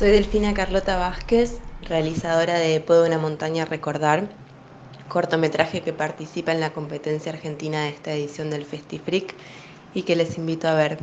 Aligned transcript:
Soy 0.00 0.12
Delfina 0.12 0.54
Carlota 0.54 0.96
Vázquez, 0.96 1.60
realizadora 1.82 2.54
de 2.54 2.80
Puedo 2.80 3.04
una 3.04 3.18
montaña 3.18 3.66
recordar, 3.66 4.30
cortometraje 5.10 5.82
que 5.82 5.92
participa 5.92 6.52
en 6.52 6.60
la 6.60 6.72
competencia 6.72 7.32
argentina 7.32 7.82
de 7.82 7.90
esta 7.90 8.14
edición 8.14 8.48
del 8.48 8.64
FestiFreak 8.64 9.34
y 9.92 10.04
que 10.04 10.16
les 10.16 10.38
invito 10.38 10.68
a 10.68 10.74
ver. 10.74 10.96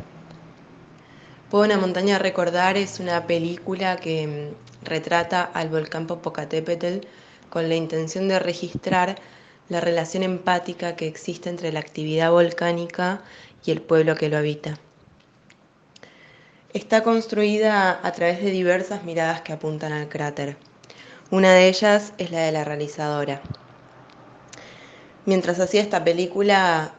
Puedo 1.48 1.64
una 1.64 1.78
montaña 1.78 2.18
recordar 2.18 2.76
es 2.76 2.98
una 2.98 3.28
película 3.28 3.94
que 3.98 4.26
mm, 4.26 4.84
retrata 4.84 5.44
al 5.44 5.68
volcán 5.68 6.08
Popocatépetl 6.08 7.06
con 7.50 7.68
la 7.68 7.76
intención 7.76 8.26
de 8.26 8.40
registrar 8.40 9.14
la 9.68 9.80
relación 9.80 10.24
empática 10.24 10.96
que 10.96 11.06
existe 11.06 11.48
entre 11.48 11.70
la 11.70 11.78
actividad 11.78 12.32
volcánica 12.32 13.22
y 13.64 13.70
el 13.70 13.80
pueblo 13.80 14.16
que 14.16 14.28
lo 14.28 14.38
habita. 14.38 14.80
Está 16.74 17.02
construida 17.02 17.98
a 18.02 18.12
través 18.12 18.42
de 18.42 18.50
diversas 18.50 19.02
miradas 19.02 19.40
que 19.40 19.54
apuntan 19.54 19.90
al 19.90 20.10
cráter. 20.10 20.58
Una 21.30 21.54
de 21.54 21.66
ellas 21.66 22.12
es 22.18 22.30
la 22.30 22.40
de 22.40 22.52
la 22.52 22.62
realizadora. 22.62 23.40
Mientras 25.24 25.60
hacía 25.60 25.80
esta 25.80 26.04
película, 26.04 26.92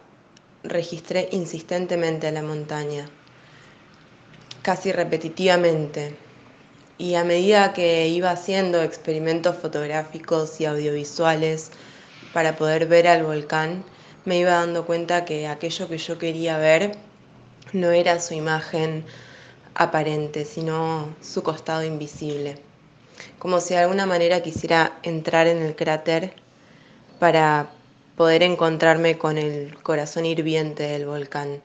registré 0.64 1.30
insistentemente 1.34 2.26
a 2.26 2.31
la 2.31 2.42
montaña, 2.42 3.08
casi 4.64 4.92
repetitivamente. 4.92 6.17
Y 6.98 7.14
a 7.14 7.23
medida 7.23 7.72
que 7.72 8.08
iba 8.08 8.31
haciendo 8.31 8.81
experimentos 8.81 9.56
fotográficos 9.58 10.59
y 10.59 10.66
audiovisuales 10.66 11.70
para 12.33 12.56
poder 12.56 12.88
ver 12.88 13.08
al 13.08 13.22
volcán, 13.22 13.86
me 14.26 14.39
iba 14.39 14.50
dando 14.50 14.88
cuenta 14.88 15.26
que 15.26 15.48
aquello 15.48 15.88
que 15.88 16.00
yo 16.00 16.17
quería 16.17 16.58
ver 16.58 16.94
no 17.72 17.92
era 17.92 18.20
su 18.20 18.33
imagen 18.33 19.06
aparente, 19.80 20.44
sino 20.44 21.16
su 21.22 21.41
costado 21.41 21.85
invisible. 21.85 22.58
Como 23.39 23.61
si 23.61 23.73
de 23.73 23.80
alguna 23.80 24.05
manera 24.05 24.41
quisiera 24.41 24.99
entrar 25.03 25.47
en 25.47 25.61
el 25.61 25.73
cráter 25.73 26.33
para 27.17 27.71
poder 28.17 28.44
encontrarme 28.44 29.17
con 29.17 29.38
el 29.38 29.81
corazón 29.81 30.25
hirviente 30.25 30.83
del 30.83 31.05
volcán, 31.05 31.61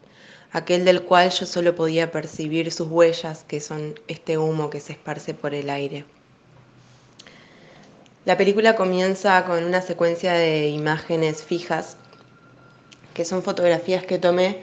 aquel 0.52 0.84
del 0.84 1.02
cual 1.02 1.30
yo 1.30 1.44
solo 1.44 1.74
podía 1.74 2.12
percibir 2.12 2.70
sus 2.70 2.86
huellas, 2.86 3.44
que 3.48 3.60
son 3.60 3.98
este 4.06 4.38
humo 4.38 4.70
que 4.70 4.78
se 4.78 4.92
esparce 4.92 5.34
por 5.34 5.52
el 5.52 5.68
aire. 5.68 6.04
La 8.24 8.36
película 8.36 8.76
comienza 8.76 9.44
con 9.44 9.64
una 9.64 9.82
secuencia 9.82 10.34
de 10.34 10.68
imágenes 10.68 11.42
fijas, 11.42 11.96
que 13.12 13.24
son 13.24 13.42
fotografías 13.42 14.06
que 14.06 14.18
tomé 14.18 14.62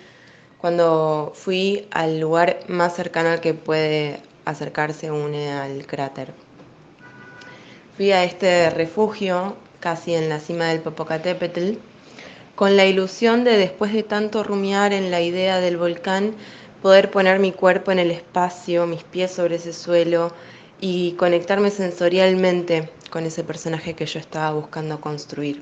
cuando 0.62 1.34
fui 1.36 1.88
al 1.90 2.20
lugar 2.20 2.60
más 2.68 2.96
cercano 2.96 3.30
al 3.30 3.42
que 3.42 3.56
puede 3.56 4.22
acercarse 4.46 5.12
une 5.12 5.52
al 5.52 5.88
cráter. 5.88 6.34
Fui 7.98 8.12
a 8.12 8.24
este 8.24 8.70
refugio, 8.70 9.56
casi 9.80 10.14
en 10.14 10.30
la 10.30 10.40
cima 10.40 10.66
del 10.68 10.80
Popocatépetl, 10.82 11.78
con 12.56 12.78
la 12.78 12.86
ilusión 12.86 13.44
de 13.44 13.58
después 13.58 13.92
de 13.92 14.04
tanto 14.04 14.44
rumiar 14.44 14.94
en 14.94 15.10
la 15.10 15.22
idea 15.22 15.60
del 15.60 15.78
volcán, 15.78 16.36
poder 16.84 17.10
poner 17.10 17.40
mi 17.40 17.52
cuerpo 17.52 17.92
en 17.92 17.98
el 17.98 18.12
espacio, 18.12 18.86
mis 18.86 19.04
pies 19.04 19.32
sobre 19.32 19.56
ese 19.56 19.74
suelo 19.74 20.32
y 20.80 21.14
conectarme 21.14 21.72
sensorialmente 21.72 22.90
con 23.10 23.26
ese 23.26 23.44
personaje 23.44 23.96
que 23.96 24.06
yo 24.06 24.20
estaba 24.20 24.52
buscando 24.52 25.02
construir. 25.02 25.62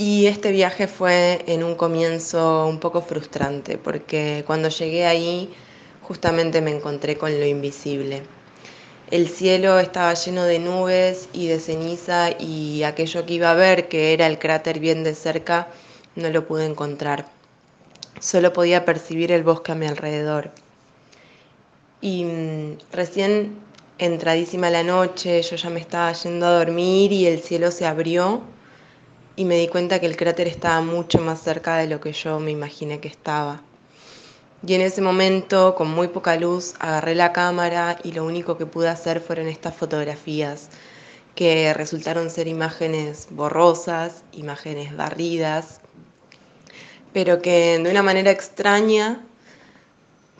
Y 0.00 0.28
este 0.28 0.52
viaje 0.52 0.86
fue 0.86 1.42
en 1.48 1.64
un 1.64 1.74
comienzo 1.74 2.68
un 2.68 2.78
poco 2.78 3.02
frustrante, 3.02 3.78
porque 3.78 4.44
cuando 4.46 4.68
llegué 4.68 5.06
ahí 5.06 5.52
justamente 6.02 6.60
me 6.60 6.70
encontré 6.70 7.18
con 7.18 7.36
lo 7.36 7.44
invisible. 7.44 8.22
El 9.10 9.28
cielo 9.28 9.80
estaba 9.80 10.14
lleno 10.14 10.44
de 10.44 10.60
nubes 10.60 11.28
y 11.32 11.48
de 11.48 11.58
ceniza 11.58 12.30
y 12.38 12.84
aquello 12.84 13.26
que 13.26 13.34
iba 13.34 13.50
a 13.50 13.54
ver, 13.54 13.88
que 13.88 14.12
era 14.12 14.28
el 14.28 14.38
cráter 14.38 14.78
bien 14.78 15.02
de 15.02 15.16
cerca, 15.16 15.66
no 16.14 16.30
lo 16.30 16.46
pude 16.46 16.64
encontrar. 16.64 17.26
Solo 18.20 18.52
podía 18.52 18.84
percibir 18.84 19.32
el 19.32 19.42
bosque 19.42 19.72
a 19.72 19.74
mi 19.74 19.86
alrededor. 19.86 20.52
Y 22.00 22.24
mm, 22.24 22.78
recién 22.92 23.58
entradísima 23.98 24.70
la 24.70 24.84
noche, 24.84 25.42
yo 25.42 25.56
ya 25.56 25.70
me 25.70 25.80
estaba 25.80 26.12
yendo 26.12 26.46
a 26.46 26.52
dormir 26.52 27.10
y 27.10 27.26
el 27.26 27.40
cielo 27.40 27.72
se 27.72 27.84
abrió 27.84 28.44
y 29.38 29.44
me 29.44 29.56
di 29.56 29.68
cuenta 29.68 30.00
que 30.00 30.06
el 30.06 30.16
cráter 30.16 30.48
estaba 30.48 30.80
mucho 30.80 31.20
más 31.20 31.40
cerca 31.40 31.76
de 31.76 31.86
lo 31.86 32.00
que 32.00 32.12
yo 32.12 32.40
me 32.40 32.50
imaginé 32.50 32.98
que 32.98 33.06
estaba. 33.06 33.62
Y 34.66 34.74
en 34.74 34.80
ese 34.80 35.00
momento, 35.00 35.76
con 35.76 35.88
muy 35.88 36.08
poca 36.08 36.34
luz, 36.34 36.74
agarré 36.80 37.14
la 37.14 37.32
cámara 37.32 38.00
y 38.02 38.10
lo 38.10 38.24
único 38.24 38.58
que 38.58 38.66
pude 38.66 38.88
hacer 38.88 39.20
fueron 39.20 39.46
estas 39.46 39.76
fotografías, 39.76 40.70
que 41.36 41.72
resultaron 41.72 42.30
ser 42.30 42.48
imágenes 42.48 43.28
borrosas, 43.30 44.24
imágenes 44.32 44.96
barridas, 44.96 45.82
pero 47.12 47.40
que 47.40 47.78
de 47.78 47.88
una 47.92 48.02
manera 48.02 48.32
extraña 48.32 49.24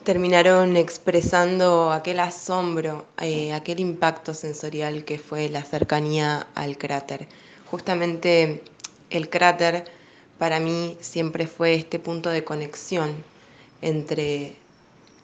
terminaron 0.03 0.77
expresando 0.77 1.93
aquel 1.93 2.19
asombro, 2.19 3.07
eh, 3.21 3.53
aquel 3.53 3.79
impacto 3.79 4.35
sensorial 4.35 5.05
que 5.05 5.21
fue 5.21 5.49
la 5.49 5.63
cercanía 5.63 6.49
al 6.57 6.77
cráter. 6.77 7.29
Justamente 7.71 8.65
el 9.11 9.29
cráter 9.29 9.85
para 10.39 10.61
mí 10.61 10.97
siempre 11.01 11.47
fue 11.47 11.75
este 11.75 11.99
punto 11.99 12.31
de 12.31 12.45
conexión 12.45 13.25
entre 13.83 14.57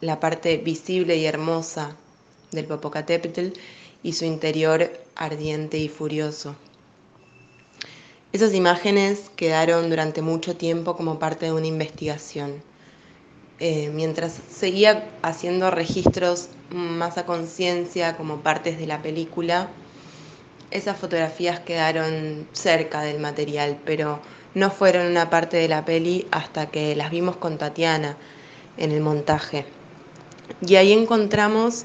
la 0.01 0.21
parte 0.21 0.57
visible 0.59 1.17
y 1.17 1.27
hermosa 1.27 1.97
del 2.53 2.67
Popocatépetl 2.67 3.59
y 4.03 4.13
su 4.13 4.25
interior 4.25 4.91
ardiente 5.17 5.79
y 5.79 5.89
furioso. 5.89 6.57
Esas 8.33 8.53
imágenes 8.55 9.31
quedaron 9.37 9.89
durante 9.91 10.21
mucho 10.21 10.57
tiempo 10.57 10.97
como 10.97 11.19
parte 11.19 11.47
de 11.47 11.53
una 11.53 11.69
investigación. 11.69 12.63
Eh, 13.61 13.91
mientras 13.95 14.41
seguía 14.51 15.09
haciendo 15.23 15.71
registros 15.71 16.49
más 16.71 17.17
a 17.17 17.27
conciencia 17.27 18.17
como 18.17 18.41
partes 18.41 18.77
de 18.79 18.89
la 18.89 19.01
película, 19.03 19.71
esas 20.75 20.99
fotografías 20.99 21.61
quedaron 21.61 22.49
cerca 22.53 23.01
del 23.01 23.21
material, 23.21 23.79
pero 23.87 24.21
no 24.55 24.71
fueron 24.71 25.07
una 25.07 25.31
parte 25.31 25.57
de 25.57 25.69
la 25.69 25.85
peli 25.85 26.27
hasta 26.33 26.67
que 26.67 26.97
las 26.97 27.11
vimos 27.11 27.37
con 27.37 27.59
Tatiana 27.59 28.17
en 28.77 28.91
el 28.91 29.01
montaje. 29.01 29.67
Y 30.61 30.75
ahí 30.75 30.93
encontramos 30.93 31.85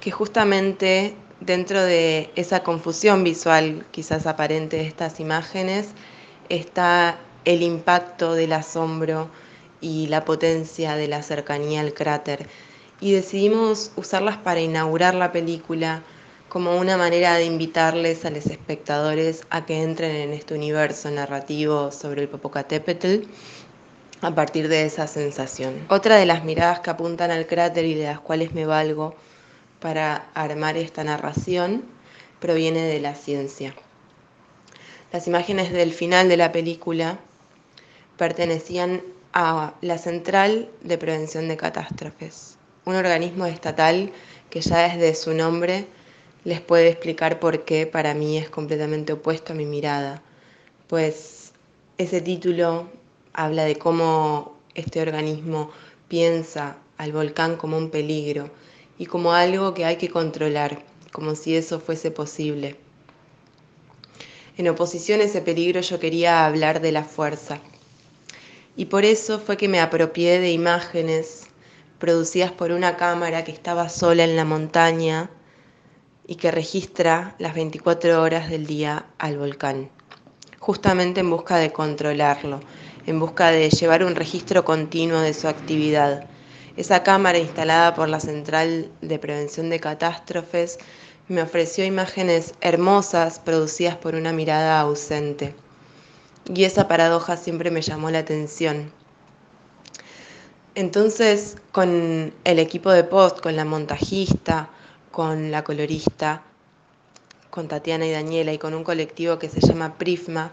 que 0.00 0.10
justamente 0.10 1.14
dentro 1.40 1.82
de 1.82 2.30
esa 2.34 2.62
confusión 2.62 3.24
visual 3.24 3.84
quizás 3.90 4.26
aparente 4.26 4.78
de 4.78 4.86
estas 4.86 5.20
imágenes 5.20 5.88
está 6.48 7.18
el 7.44 7.62
impacto 7.62 8.32
del 8.32 8.54
asombro 8.54 9.30
y 9.82 10.06
la 10.06 10.24
potencia 10.24 10.96
de 10.96 11.08
la 11.08 11.22
cercanía 11.22 11.82
al 11.82 11.92
cráter. 11.92 12.48
Y 13.02 13.12
decidimos 13.12 13.92
usarlas 13.96 14.38
para 14.38 14.60
inaugurar 14.60 15.14
la 15.14 15.30
película 15.30 16.02
como 16.50 16.76
una 16.76 16.96
manera 16.96 17.36
de 17.36 17.44
invitarles 17.44 18.24
a 18.24 18.30
los 18.30 18.46
espectadores 18.46 19.42
a 19.50 19.64
que 19.64 19.84
entren 19.84 20.16
en 20.16 20.32
este 20.32 20.54
universo 20.54 21.08
narrativo 21.08 21.92
sobre 21.92 22.22
el 22.22 22.28
Popocatépetl 22.28 23.28
a 24.20 24.34
partir 24.34 24.66
de 24.66 24.84
esa 24.84 25.06
sensación. 25.06 25.86
Otra 25.88 26.16
de 26.16 26.26
las 26.26 26.42
miradas 26.42 26.80
que 26.80 26.90
apuntan 26.90 27.30
al 27.30 27.46
cráter 27.46 27.84
y 27.84 27.94
de 27.94 28.06
las 28.06 28.18
cuales 28.18 28.52
me 28.52 28.66
valgo 28.66 29.14
para 29.78 30.28
armar 30.34 30.76
esta 30.76 31.04
narración 31.04 31.84
proviene 32.40 32.82
de 32.82 32.98
la 32.98 33.14
ciencia. 33.14 33.72
Las 35.12 35.28
imágenes 35.28 35.70
del 35.70 35.92
final 35.92 36.28
de 36.28 36.36
la 36.36 36.50
película 36.50 37.20
pertenecían 38.16 39.02
a 39.32 39.74
la 39.82 39.98
Central 39.98 40.68
de 40.82 40.98
Prevención 40.98 41.46
de 41.46 41.56
Catástrofes, 41.56 42.58
un 42.86 42.96
organismo 42.96 43.46
estatal 43.46 44.10
que 44.50 44.62
ya 44.62 44.88
desde 44.88 45.14
su 45.14 45.32
nombre 45.32 45.86
les 46.44 46.60
puede 46.60 46.88
explicar 46.88 47.38
por 47.38 47.64
qué 47.64 47.86
para 47.86 48.14
mí 48.14 48.38
es 48.38 48.48
completamente 48.48 49.12
opuesto 49.12 49.52
a 49.52 49.56
mi 49.56 49.66
mirada, 49.66 50.22
pues 50.88 51.52
ese 51.98 52.20
título 52.20 52.88
habla 53.32 53.64
de 53.64 53.76
cómo 53.76 54.56
este 54.74 55.02
organismo 55.02 55.70
piensa 56.08 56.78
al 56.96 57.12
volcán 57.12 57.56
como 57.56 57.76
un 57.76 57.90
peligro 57.90 58.50
y 58.98 59.06
como 59.06 59.32
algo 59.32 59.74
que 59.74 59.84
hay 59.84 59.96
que 59.96 60.10
controlar, 60.10 60.82
como 61.12 61.34
si 61.34 61.56
eso 61.56 61.80
fuese 61.80 62.10
posible. 62.10 62.76
En 64.56 64.68
oposición 64.68 65.20
a 65.20 65.24
ese 65.24 65.40
peligro 65.40 65.80
yo 65.80 65.98
quería 65.98 66.46
hablar 66.46 66.80
de 66.80 66.92
la 66.92 67.04
fuerza. 67.04 67.60
Y 68.76 68.86
por 68.86 69.04
eso 69.04 69.38
fue 69.38 69.56
que 69.56 69.68
me 69.68 69.80
apropié 69.80 70.40
de 70.40 70.52
imágenes 70.52 71.44
producidas 71.98 72.52
por 72.52 72.70
una 72.70 72.96
cámara 72.96 73.44
que 73.44 73.52
estaba 73.52 73.88
sola 73.88 74.24
en 74.24 74.36
la 74.36 74.44
montaña 74.44 75.30
y 76.30 76.36
que 76.36 76.52
registra 76.52 77.34
las 77.40 77.54
24 77.54 78.22
horas 78.22 78.48
del 78.48 78.64
día 78.64 79.04
al 79.18 79.36
volcán, 79.36 79.90
justamente 80.60 81.18
en 81.18 81.28
busca 81.28 81.56
de 81.56 81.72
controlarlo, 81.72 82.60
en 83.06 83.18
busca 83.18 83.50
de 83.50 83.68
llevar 83.68 84.04
un 84.04 84.14
registro 84.14 84.64
continuo 84.64 85.18
de 85.18 85.34
su 85.34 85.48
actividad. 85.48 86.30
Esa 86.76 87.02
cámara 87.02 87.38
instalada 87.38 87.94
por 87.94 88.08
la 88.08 88.20
Central 88.20 88.92
de 89.00 89.18
Prevención 89.18 89.70
de 89.70 89.80
Catástrofes 89.80 90.78
me 91.26 91.42
ofreció 91.42 91.84
imágenes 91.84 92.54
hermosas 92.60 93.40
producidas 93.40 93.96
por 93.96 94.14
una 94.14 94.32
mirada 94.32 94.78
ausente. 94.78 95.56
Y 96.54 96.62
esa 96.62 96.86
paradoja 96.86 97.36
siempre 97.36 97.72
me 97.72 97.82
llamó 97.82 98.08
la 98.08 98.20
atención. 98.20 98.92
Entonces, 100.76 101.56
con 101.72 102.32
el 102.44 102.58
equipo 102.60 102.92
de 102.92 103.02
post, 103.02 103.40
con 103.40 103.56
la 103.56 103.64
montajista, 103.64 104.70
con 105.10 105.50
la 105.50 105.64
colorista, 105.64 106.42
con 107.50 107.68
Tatiana 107.68 108.06
y 108.06 108.12
Daniela 108.12 108.52
y 108.52 108.58
con 108.58 108.74
un 108.74 108.84
colectivo 108.84 109.38
que 109.38 109.48
se 109.48 109.60
llama 109.60 109.98
Prifma, 109.98 110.52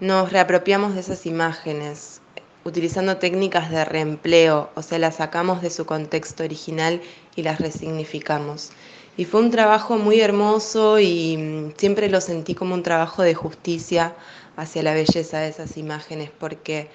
nos 0.00 0.32
reapropiamos 0.32 0.94
de 0.94 1.00
esas 1.00 1.24
imágenes, 1.24 2.20
utilizando 2.64 3.16
técnicas 3.16 3.70
de 3.70 3.84
reempleo, 3.84 4.70
o 4.74 4.82
sea, 4.82 4.98
las 4.98 5.16
sacamos 5.16 5.62
de 5.62 5.70
su 5.70 5.86
contexto 5.86 6.42
original 6.42 7.00
y 7.36 7.42
las 7.42 7.60
resignificamos. 7.60 8.70
Y 9.16 9.24
fue 9.24 9.40
un 9.40 9.50
trabajo 9.50 9.96
muy 9.96 10.20
hermoso 10.20 10.98
y 10.98 11.36
mm, 11.36 11.74
siempre 11.78 12.10
lo 12.10 12.20
sentí 12.20 12.54
como 12.54 12.74
un 12.74 12.82
trabajo 12.82 13.22
de 13.22 13.34
justicia 13.34 14.14
hacia 14.56 14.82
la 14.82 14.94
belleza 14.94 15.38
de 15.38 15.48
esas 15.48 15.76
imágenes, 15.76 16.30
porque 16.38 16.90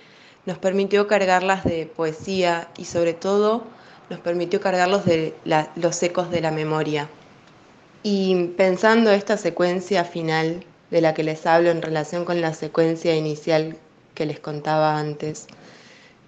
nos 0.46 0.58
permitió 0.58 1.08
cargarlas 1.08 1.64
de 1.64 1.86
poesía 1.86 2.70
y 2.78 2.86
sobre 2.86 3.14
todo 3.14 3.64
nos 4.12 4.20
permitió 4.20 4.60
cargarlos 4.60 5.06
de 5.06 5.34
los 5.78 6.04
ecos 6.04 6.30
de 6.30 6.42
la 6.42 6.52
memoria. 6.52 7.08
Y 8.04 8.48
pensando 8.58 9.10
esta 9.10 9.38
secuencia 9.38 10.04
final 10.04 10.66
de 10.90 11.00
la 11.00 11.14
que 11.14 11.24
les 11.24 11.46
hablo 11.46 11.70
en 11.70 11.82
relación 11.82 12.26
con 12.26 12.42
la 12.42 12.54
secuencia 12.54 13.16
inicial 13.16 13.78
que 14.14 14.26
les 14.26 14.42
contaba 14.42 15.00
antes, 15.00 15.48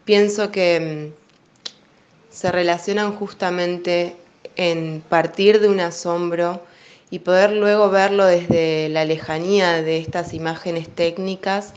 pienso 0.05 0.49
que 0.49 1.11
mm, 1.11 2.33
se 2.33 2.51
relacionan 2.53 3.17
justamente 3.17 4.15
en 4.55 5.03
partir 5.09 5.59
de 5.59 5.67
un 5.67 5.81
asombro 5.81 6.63
y 7.09 7.19
poder 7.19 7.51
luego 7.51 7.89
verlo 7.89 8.25
desde 8.25 8.87
la 8.87 9.03
lejanía 9.03 9.81
de 9.81 9.97
estas 9.97 10.33
imágenes 10.33 10.87
técnicas, 10.87 11.73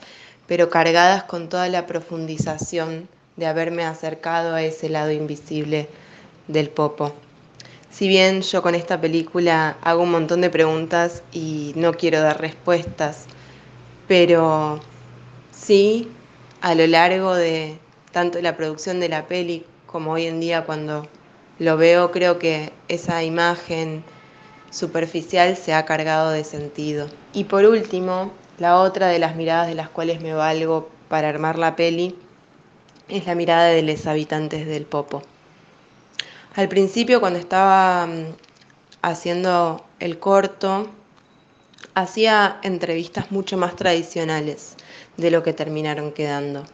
pero 0.47 0.71
cargadas 0.71 1.25
con 1.25 1.49
toda 1.49 1.69
la 1.69 1.85
profundización 1.87 3.09
de 3.37 3.47
haberme 3.47 3.85
acercado 3.85 4.55
a 4.55 4.63
ese 4.63 4.89
lado 4.89 5.11
invisible 5.11 5.89
del 6.49 6.71
popo. 6.71 7.13
Si 7.91 8.09
bien 8.09 8.43
yo 8.43 8.63
con 8.63 8.75
esta 8.75 9.01
película 9.01 9.79
hago 9.83 10.03
un 10.03 10.11
montón 10.11 10.41
de 10.41 10.51
preguntas 10.51 11.23
y 11.33 11.73
no 11.77 11.95
quiero 11.95 12.21
dar 12.21 12.41
respuestas, 12.41 13.27
pero 14.07 14.81
sí 15.53 16.11
a 16.61 16.75
lo 16.75 16.87
largo 16.87 17.35
de 17.35 17.79
tanto 18.13 18.41
la 18.41 18.57
producción 18.57 19.01
de 19.01 19.09
la 19.09 19.27
peli 19.27 19.65
como 19.87 20.13
hoy 20.13 20.27
en 20.27 20.41
día 20.41 20.65
cuando 20.65 21.07
lo 21.59 21.77
veo, 21.79 22.11
creo 22.13 22.39
que 22.39 22.73
esa 22.89 23.25
imagen 23.25 24.05
superficial 24.71 25.57
se 25.57 25.73
ha 25.73 25.87
cargado 25.87 26.31
de 26.31 26.45
sentido. 26.45 27.09
Y 27.33 27.45
por 27.45 27.65
último, 27.65 28.33
la 28.59 28.79
otra 28.79 29.09
de 29.09 29.19
las 29.19 29.37
miradas 29.37 29.69
de 29.69 29.75
las 29.75 29.89
cuales 29.89 30.21
me 30.21 30.35
valgo 30.35 30.91
para 31.09 31.31
armar 31.31 31.59
la 31.59 31.77
peli 31.77 32.15
es 33.09 33.27
la 33.27 33.35
mirada 33.35 33.69
de 33.69 33.83
los 33.83 34.07
habitantes 34.07 34.67
del 34.67 34.85
Popo. 34.85 35.23
Al 36.55 36.69
principio, 36.69 37.21
cuando 37.21 37.39
estaba 37.39 38.07
mm, 38.07 38.35
haciendo 39.03 39.85
el 40.01 40.19
corto, 40.19 40.89
hacía 41.95 42.59
entrevistas 42.63 43.31
mucho 43.31 43.57
más 43.57 43.77
tradicionales 43.77 44.75
de 45.17 45.31
lo 45.31 45.43
que 45.43 45.53
terminaron 45.53 46.13
quedando. 46.13 46.65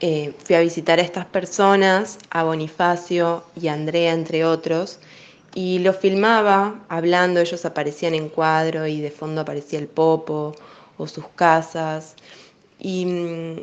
Eh, 0.00 0.34
fui 0.44 0.54
a 0.54 0.60
visitar 0.60 0.98
a 0.98 1.02
estas 1.02 1.26
personas, 1.26 2.18
a 2.30 2.44
Bonifacio 2.44 3.44
y 3.56 3.68
a 3.68 3.74
Andrea, 3.74 4.12
entre 4.12 4.44
otros, 4.44 5.00
y 5.54 5.80
los 5.80 5.96
filmaba 5.96 6.84
hablando, 6.88 7.40
ellos 7.40 7.64
aparecían 7.64 8.14
en 8.14 8.28
cuadro 8.28 8.86
y 8.86 9.00
de 9.00 9.10
fondo 9.10 9.40
aparecía 9.40 9.78
el 9.78 9.88
popo 9.88 10.54
o 10.98 11.06
sus 11.06 11.26
casas. 11.28 12.14
Y 12.78 13.06
mm, 13.06 13.60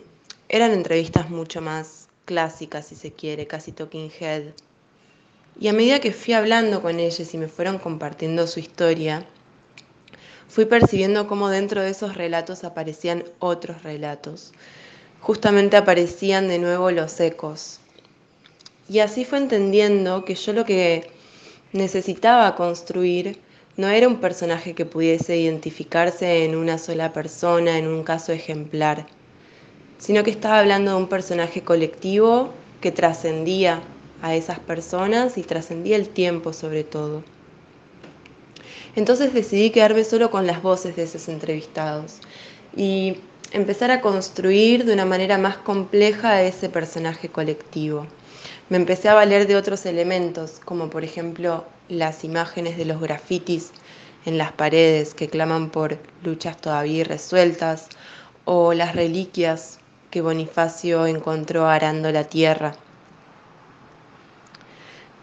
eran 0.50 0.72
entrevistas 0.72 1.30
mucho 1.30 1.62
más 1.62 2.05
clásicas, 2.26 2.88
si 2.88 2.96
se 2.96 3.14
quiere, 3.14 3.48
casi 3.48 3.72
talking 3.72 4.12
head. 4.20 4.44
Y 5.60 5.70
a 5.70 5.74
medida 5.74 6.02
que 6.02 6.12
fui 6.12 6.34
hablando 6.34 6.82
con 6.82 7.00
ellos 7.00 7.34
y 7.34 7.38
me 7.38 7.48
fueron 7.48 7.78
compartiendo 7.78 8.46
su 8.48 8.60
historia, 8.60 9.26
fui 10.50 10.66
percibiendo 10.66 11.28
cómo 11.28 11.50
dentro 11.50 11.82
de 11.82 11.92
esos 11.92 12.16
relatos 12.16 12.64
aparecían 12.64 13.24
otros 13.40 13.84
relatos. 13.84 14.52
Justamente 15.22 15.78
aparecían 15.78 16.48
de 16.48 16.60
nuevo 16.60 16.92
los 16.92 17.20
ecos. 17.20 17.80
Y 18.90 19.00
así 19.00 19.26
fue 19.26 19.38
entendiendo 19.38 20.26
que 20.26 20.36
yo 20.36 20.54
lo 20.54 20.66
que 20.66 21.10
necesitaba 21.72 22.56
construir 22.56 23.40
no 23.78 23.90
era 23.90 24.08
un 24.08 24.20
personaje 24.20 24.74
que 24.74 24.86
pudiese 24.86 25.38
identificarse 25.38 26.46
en 26.46 26.56
una 26.56 26.78
sola 26.78 27.12
persona, 27.12 27.78
en 27.78 27.88
un 27.88 28.04
caso 28.04 28.32
ejemplar, 28.32 29.08
sino 29.98 30.24
que 30.24 30.32
estaba 30.32 30.60
hablando 30.60 30.92
de 30.92 30.98
un 30.98 31.08
personaje 31.08 31.64
colectivo 31.64 32.54
que 32.82 32.92
trascendía 32.92 33.82
a 34.22 34.36
esas 34.36 34.60
personas 34.60 35.38
y 35.38 35.44
trascendía 35.44 35.96
el 35.96 36.10
tiempo 36.10 36.54
sobre 36.54 36.84
todo. 36.84 37.24
Entonces 38.96 39.34
decidí 39.34 39.72
quedarme 39.72 40.04
solo 40.04 40.32
con 40.32 40.48
las 40.48 40.62
voces 40.62 40.96
de 40.96 41.04
esos 41.04 41.28
entrevistados 41.28 42.20
y 42.76 43.18
empezar 43.52 43.92
a 43.92 44.02
construir 44.02 44.86
de 44.86 44.94
una 44.94 45.06
manera 45.06 45.38
más 45.38 45.58
compleja 45.58 46.42
ese 46.44 46.70
personaje 46.70 47.30
colectivo. 47.30 48.08
Me 48.70 48.78
empecé 48.78 49.10
a 49.10 49.14
valer 49.14 49.48
de 49.48 49.56
otros 49.56 49.86
elementos, 49.86 50.62
como 50.64 50.90
por 50.90 51.04
ejemplo 51.04 51.66
las 51.88 52.24
imágenes 52.24 52.78
de 52.78 52.86
los 52.86 53.00
grafitis 53.00 53.72
en 54.26 54.38
las 54.38 54.52
paredes 54.54 55.14
que 55.14 55.30
claman 55.30 55.70
por 55.70 56.00
luchas 56.24 56.58
todavía 56.58 57.02
irresueltas, 57.02 57.88
o 58.46 58.74
las 58.74 58.96
reliquias 58.96 59.80
que 60.16 60.22
Bonifacio 60.22 61.08
encontró 61.08 61.68
arando 61.68 62.10
la 62.10 62.24
tierra. 62.24 62.74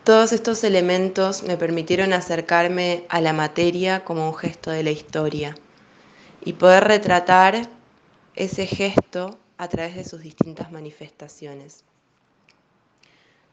Todos 0.04 0.34
estos 0.34 0.64
elementos 0.64 1.44
me 1.44 1.56
permitieron 1.56 2.12
acercarme 2.12 3.06
a 3.08 3.22
la 3.22 3.32
materia 3.32 4.04
como 4.04 4.28
un 4.28 4.34
gesto 4.34 4.70
de 4.70 4.82
la 4.82 4.90
historia 4.90 5.54
y 6.44 6.52
poder 6.52 6.84
retratar 6.84 7.70
ese 8.34 8.66
gesto 8.66 9.38
a 9.56 9.66
través 9.68 9.96
de 9.96 10.04
sus 10.04 10.20
distintas 10.20 10.70
manifestaciones. 10.70 11.84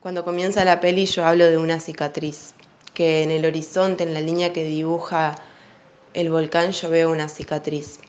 Cuando 0.01 0.25
comienza 0.25 0.65
la 0.65 0.81
peli 0.81 1.05
yo 1.05 1.25
hablo 1.25 1.46
de 1.46 1.58
una 1.58 1.79
cicatriz, 1.79 2.53
que 2.93 3.24
en 3.24 3.31
el 3.31 3.46
horizonte, 3.46 4.03
en 4.03 4.13
la 4.13 4.19
línea 4.19 4.51
que 4.51 4.65
dibuja 4.65 5.36
el 6.13 6.31
volcán, 6.31 6.74
yo 6.74 6.89
veo 6.89 7.10
una 7.10 7.29
cicatriz. 7.29 8.01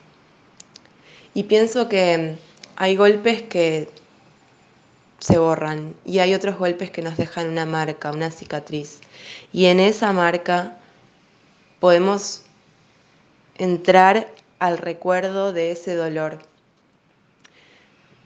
Y 1.33 1.43
pienso 1.43 1.87
que 1.87 2.37
hay 2.81 2.95
golpes 2.95 3.43
que 3.43 3.89
se 5.19 5.37
borran 5.37 5.93
y 6.03 6.17
hay 6.17 6.33
otros 6.33 6.57
golpes 6.57 6.89
que 6.89 7.03
nos 7.03 7.15
dejan 7.15 7.47
una 7.47 7.67
marca, 7.67 8.11
una 8.11 8.31
cicatriz. 8.31 9.01
Y 9.53 9.65
en 9.67 9.79
esa 9.79 10.11
marca 10.13 10.79
podemos 11.79 12.41
entrar 13.59 14.31
al 14.57 14.79
recuerdo 14.79 15.53
de 15.53 15.69
ese 15.69 15.93
dolor. 15.93 16.39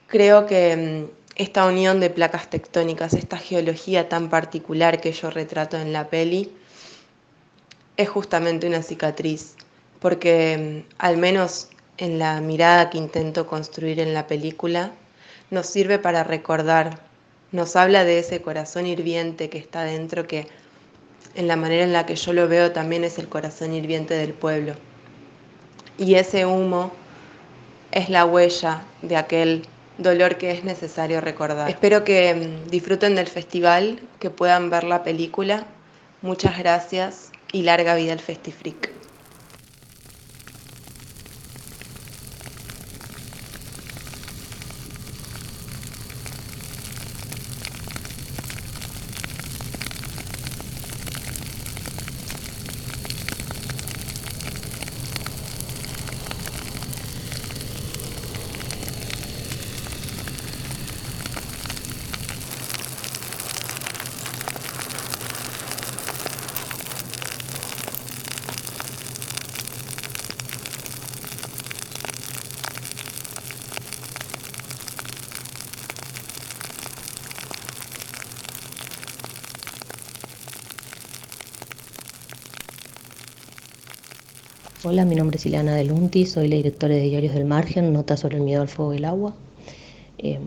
Creo 0.08 0.46
que 0.46 0.78
mm, 0.78 1.12
esta 1.36 1.66
unión 1.66 2.00
de 2.00 2.10
placas 2.10 2.50
tectónicas, 2.50 3.14
esta 3.14 3.38
geología 3.38 4.08
tan 4.08 4.30
particular 4.30 5.02
que 5.02 5.12
yo 5.12 5.32
retrato 5.32 5.76
en 5.76 5.92
la 5.92 6.08
peli, 6.08 6.50
es 7.98 8.08
justamente 8.08 8.68
una 8.68 8.84
cicatriz, 8.84 9.56
porque 10.00 10.86
mm, 10.88 10.94
al 10.98 11.18
menos 11.18 11.68
en 11.98 12.20
la 12.20 12.42
mirada 12.42 12.90
que 12.90 12.98
intento 12.98 13.48
construir 13.48 14.00
en 14.00 14.14
la 14.14 14.28
película, 14.28 14.92
nos 15.50 15.68
sirve 15.68 16.00
para 16.00 16.24
recordar, 16.24 17.00
nos 17.52 17.76
habla 17.76 18.04
de 18.04 18.20
ese 18.20 18.42
corazón 18.42 18.86
hirviente 18.86 19.50
que 19.50 19.58
está 19.58 19.84
dentro, 19.84 20.28
que 20.28 20.48
en 21.36 21.48
la 21.48 21.56
manera 21.56 21.84
en 21.84 21.94
la 21.94 22.06
que 22.06 22.16
yo 22.16 22.34
lo 22.34 22.48
veo 22.48 22.72
también 22.72 23.04
es 23.04 23.18
el 23.20 23.30
corazón 23.30 23.74
hirviente 23.74 24.14
del 24.14 24.34
pueblo. 24.34 24.74
Y 25.98 26.16
ese 26.16 26.46
humo 26.46 26.92
es 27.92 28.10
la 28.10 28.26
huella 28.26 28.84
de 29.02 29.16
aquel 29.16 29.68
dolor 29.98 30.38
que 30.38 30.52
es 30.52 30.64
necesario 30.64 31.22
recordar. 31.22 31.70
Espero 31.70 32.04
que 32.04 32.34
mm, 32.34 32.70
disfruten 32.70 33.16
del 33.16 33.28
festival, 33.28 34.02
que 34.20 34.30
puedan 34.30 34.70
ver 34.70 34.84
la 34.84 35.04
película. 35.04 35.66
Muchas 36.22 36.58
gracias 36.58 37.32
y 37.52 37.62
larga 37.62 37.96
vida 37.96 38.14
al 38.14 38.20
Festifreak. 38.20 38.95
Hola, 84.88 85.04
mi 85.04 85.16
nombre 85.16 85.38
es 85.38 85.46
Ileana 85.48 85.74
Delunti, 85.74 86.28
soy 86.28 86.48
la 86.48 86.58
directora 86.58 86.94
de 86.94 87.02
Diarios 87.02 87.34
del 87.34 87.46
Margen, 87.46 87.92
Nota 87.92 88.18
sobre 88.18 88.38
el 88.38 88.44
miedo 88.44 88.62
al 88.62 88.68
fuego 88.68 88.94
y 88.94 88.98
el 88.98 89.06
agua. 89.06 89.34
Em, 90.20 90.44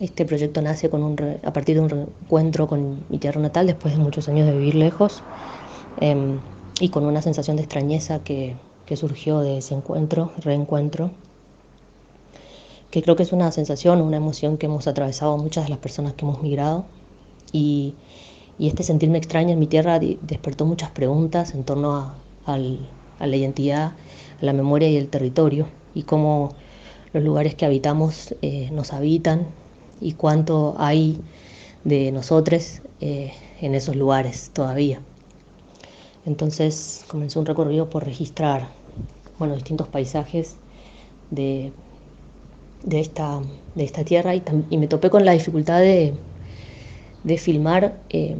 este 0.00 0.26
proyecto 0.26 0.60
nace 0.60 0.90
con 0.90 1.02
un 1.02 1.16
a 1.42 1.52
partir 1.54 1.76
de 1.76 1.80
un 1.80 1.88
reencuentro 1.88 2.68
con 2.68 3.06
mi 3.08 3.16
tierra 3.16 3.40
natal 3.40 3.66
después 3.66 3.96
de 3.96 4.02
muchos 4.02 4.28
años 4.28 4.46
de 4.46 4.52
vivir 4.52 4.74
lejos 4.74 5.22
em, 5.98 6.40
y 6.78 6.90
con 6.90 7.06
una 7.06 7.22
sensación 7.22 7.56
de 7.56 7.62
extrañeza 7.62 8.22
que, 8.22 8.54
que 8.84 8.98
surgió 8.98 9.40
de 9.40 9.56
ese 9.56 9.74
encuentro, 9.74 10.32
reencuentro, 10.42 11.12
que 12.90 13.00
creo 13.00 13.16
que 13.16 13.22
es 13.22 13.32
una 13.32 13.50
sensación, 13.50 14.02
una 14.02 14.18
emoción 14.18 14.58
que 14.58 14.66
hemos 14.66 14.86
atravesado 14.88 15.38
muchas 15.38 15.64
de 15.64 15.70
las 15.70 15.78
personas 15.78 16.12
que 16.12 16.26
hemos 16.26 16.42
migrado 16.42 16.84
y, 17.50 17.94
y 18.58 18.68
este 18.68 18.82
sentirme 18.82 19.16
extraña 19.16 19.54
en 19.54 19.58
mi 19.58 19.68
tierra 19.68 19.98
despertó 19.98 20.66
muchas 20.66 20.90
preguntas 20.90 21.54
en 21.54 21.64
torno 21.64 21.96
a, 21.96 22.14
al, 22.44 22.80
a 23.18 23.26
la 23.26 23.36
identidad, 23.36 23.92
a 24.40 24.44
la 24.44 24.52
memoria 24.52 24.88
y 24.88 24.96
el 24.96 25.08
territorio, 25.08 25.68
y 25.94 26.02
cómo 26.02 26.54
los 27.12 27.22
lugares 27.22 27.54
que 27.54 27.64
habitamos 27.64 28.34
eh, 28.42 28.68
nos 28.72 28.92
habitan 28.92 29.46
y 30.00 30.12
cuánto 30.12 30.74
hay 30.78 31.20
de 31.84 32.10
nosotros 32.12 32.82
eh, 33.00 33.32
en 33.60 33.74
esos 33.74 33.96
lugares 33.96 34.50
todavía. 34.52 35.00
Entonces 36.26 37.04
comenzó 37.06 37.40
un 37.40 37.46
recorrido 37.46 37.88
por 37.88 38.04
registrar 38.04 38.68
bueno, 39.38 39.54
distintos 39.54 39.88
paisajes 39.88 40.56
de, 41.30 41.72
de, 42.82 43.00
esta, 43.00 43.40
de 43.74 43.84
esta 43.84 44.04
tierra 44.04 44.34
y, 44.34 44.42
me 44.76 44.88
topé 44.88 45.10
con 45.10 45.24
la 45.24 45.32
dificultad 45.32 45.80
de, 45.80 46.14
de 47.22 47.38
filmar 47.38 48.00
eh, 48.08 48.36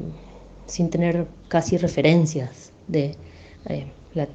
sin 0.66 0.90
tener 0.90 1.26
casi 1.48 1.76
referencias 1.76 2.72
de 2.88 3.16
la, 4.14 4.28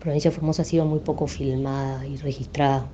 provincia 0.00 0.30
de 0.30 0.36
Formosa 0.36 0.62
ha 0.62 0.64
sido 0.64 0.84
muy 0.84 1.00
poco 1.00 1.26
filmada 1.26 2.06
y 2.06 2.16
registrada. 2.18 2.86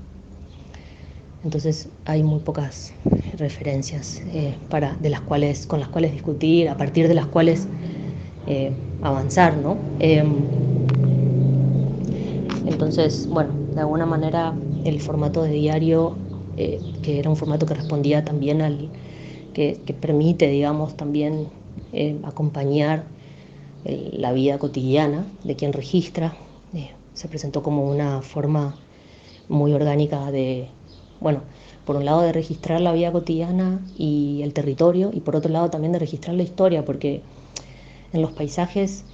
Entonces 1.44 1.88
hay 2.06 2.22
muy 2.22 2.40
pocas 2.40 2.94
referencias 3.36 4.22
eh, 4.32 4.54
para, 4.70 4.94
de 4.94 5.10
las 5.10 5.20
cuales, 5.20 5.66
con 5.66 5.80
las 5.80 5.90
cuales 5.90 6.12
discutir, 6.12 6.70
a 6.70 6.76
partir 6.76 7.06
de 7.06 7.14
las 7.14 7.26
cuales 7.26 7.66
eh, 8.46 8.72
avanzar, 9.02 9.54
¿no? 9.58 9.76
Em, 9.98 10.36
entonces, 12.66 13.28
bueno, 13.28 13.50
de 13.74 13.80
alguna 13.80 14.06
manera 14.06 14.54
el 14.84 15.00
formato 15.02 15.42
de 15.42 15.50
diario, 15.50 16.16
eh, 16.56 16.80
que 17.02 17.18
era 17.18 17.28
un 17.28 17.36
formato 17.36 17.66
que 17.66 17.74
respondía 17.74 18.24
también 18.24 18.62
al, 18.62 18.88
que 19.52 19.96
permite, 20.00 20.48
digamos, 20.48 20.96
también 20.96 21.48
acompañar 22.24 23.04
la 23.84 24.32
vida 24.32 24.58
cotidiana 24.58 25.26
de 25.44 25.56
quien 25.56 25.72
registra. 25.72 26.36
Eh, 26.74 26.90
se 27.12 27.28
presentó 27.28 27.62
como 27.62 27.88
una 27.88 28.22
forma 28.22 28.76
muy 29.48 29.72
orgánica 29.72 30.30
de, 30.32 30.68
bueno, 31.20 31.42
por 31.84 31.96
un 31.96 32.04
lado 32.04 32.22
de 32.22 32.32
registrar 32.32 32.80
la 32.80 32.92
vida 32.92 33.12
cotidiana 33.12 33.80
y 33.96 34.40
el 34.42 34.52
territorio 34.54 35.10
y 35.12 35.20
por 35.20 35.36
otro 35.36 35.52
lado 35.52 35.70
también 35.70 35.92
de 35.92 35.98
registrar 35.98 36.34
la 36.34 36.42
historia, 36.42 36.84
porque 36.84 37.22
en 38.12 38.22
los 38.22 38.32
paisajes 38.32 39.04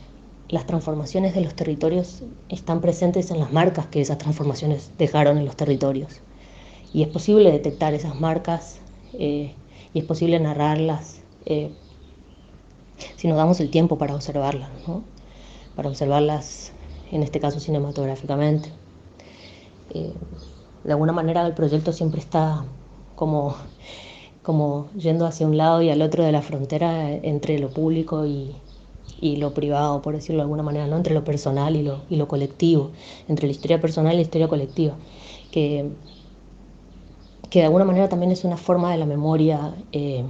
las 0.48 0.66
transformaciones 0.66 1.34
de 1.34 1.40
los 1.42 1.54
territorios 1.54 2.22
están 2.48 2.80
presentes 2.80 3.30
en 3.30 3.40
las 3.40 3.52
marcas 3.52 3.86
que 3.86 4.00
esas 4.00 4.18
transformaciones 4.18 4.92
dejaron 4.98 5.38
en 5.38 5.44
los 5.44 5.56
territorios. 5.56 6.20
Y 6.92 7.02
es 7.02 7.08
posible 7.08 7.52
detectar 7.52 7.94
esas 7.94 8.18
marcas 8.20 8.80
eh, 9.14 9.54
y 9.94 9.98
es 9.98 10.04
posible 10.04 10.38
narrarlas 10.40 11.20
eh, 11.46 11.70
si 13.16 13.28
nos 13.28 13.36
damos 13.36 13.60
el 13.60 13.70
tiempo 13.70 13.98
para 13.98 14.14
observarlas, 14.14 14.70
¿no? 14.86 15.02
para 15.76 15.88
observarlas, 15.88 16.72
en 17.10 17.22
este 17.22 17.40
caso 17.40 17.60
cinematográficamente. 17.60 18.70
Eh, 19.94 20.12
de 20.84 20.92
alguna 20.92 21.12
manera 21.12 21.46
el 21.46 21.54
proyecto 21.54 21.92
siempre 21.92 22.20
está 22.20 22.64
como, 23.14 23.54
como 24.42 24.88
yendo 24.96 25.26
hacia 25.26 25.46
un 25.46 25.56
lado 25.56 25.82
y 25.82 25.90
al 25.90 26.02
otro 26.02 26.24
de 26.24 26.32
la 26.32 26.42
frontera 26.42 27.10
entre 27.10 27.58
lo 27.58 27.70
público 27.70 28.26
y, 28.26 28.54
y 29.20 29.36
lo 29.36 29.52
privado, 29.52 30.02
por 30.02 30.14
decirlo 30.14 30.38
de 30.38 30.42
alguna 30.42 30.62
manera, 30.62 30.86
¿no? 30.86 30.96
entre 30.96 31.14
lo 31.14 31.24
personal 31.24 31.76
y 31.76 31.82
lo, 31.82 32.02
y 32.08 32.16
lo 32.16 32.28
colectivo, 32.28 32.90
entre 33.28 33.46
la 33.46 33.52
historia 33.52 33.80
personal 33.80 34.14
y 34.14 34.16
la 34.16 34.22
historia 34.22 34.48
colectiva, 34.48 34.94
que, 35.50 35.90
que 37.50 37.58
de 37.60 37.64
alguna 37.66 37.84
manera 37.84 38.08
también 38.08 38.32
es 38.32 38.44
una 38.44 38.56
forma 38.56 38.92
de 38.92 38.98
la 38.98 39.06
memoria 39.06 39.74
eh, 39.92 40.24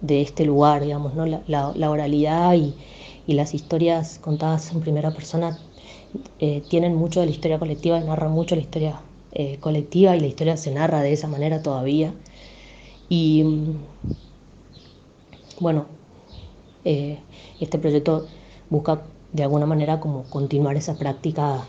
de 0.00 0.22
este 0.22 0.44
lugar, 0.44 0.82
digamos, 0.82 1.14
¿no? 1.14 1.26
la, 1.26 1.90
oralidad 1.90 2.54
y, 2.54 2.74
las 3.26 3.54
historias 3.54 4.18
contadas 4.18 4.72
en 4.72 4.80
primera 4.80 5.12
persona 5.12 5.56
eh, 6.40 6.64
tienen 6.66 6.96
mucho 6.96 7.20
de 7.20 7.26
la 7.26 7.32
historia 7.32 7.60
colectiva, 7.60 8.00
narran 8.00 8.32
mucho 8.32 8.56
la 8.56 8.62
historia 8.62 9.00
eh, 9.30 9.58
colectiva 9.60 10.16
y 10.16 10.20
la 10.20 10.26
historia 10.26 10.56
se 10.56 10.72
narra 10.72 11.00
de 11.00 11.12
esa 11.12 11.28
manera 11.28 11.62
todavía. 11.62 12.12
Y 13.08 13.44
mm, 13.44 13.74
bueno, 15.60 15.86
eh, 16.84 17.20
este 17.60 17.78
proyecto 17.78 18.26
busca 18.68 19.02
de 19.32 19.44
alguna 19.44 19.66
manera 19.66 20.00
como 20.00 20.24
continuar 20.24 20.76
esa 20.76 20.98
práctica 20.98 21.68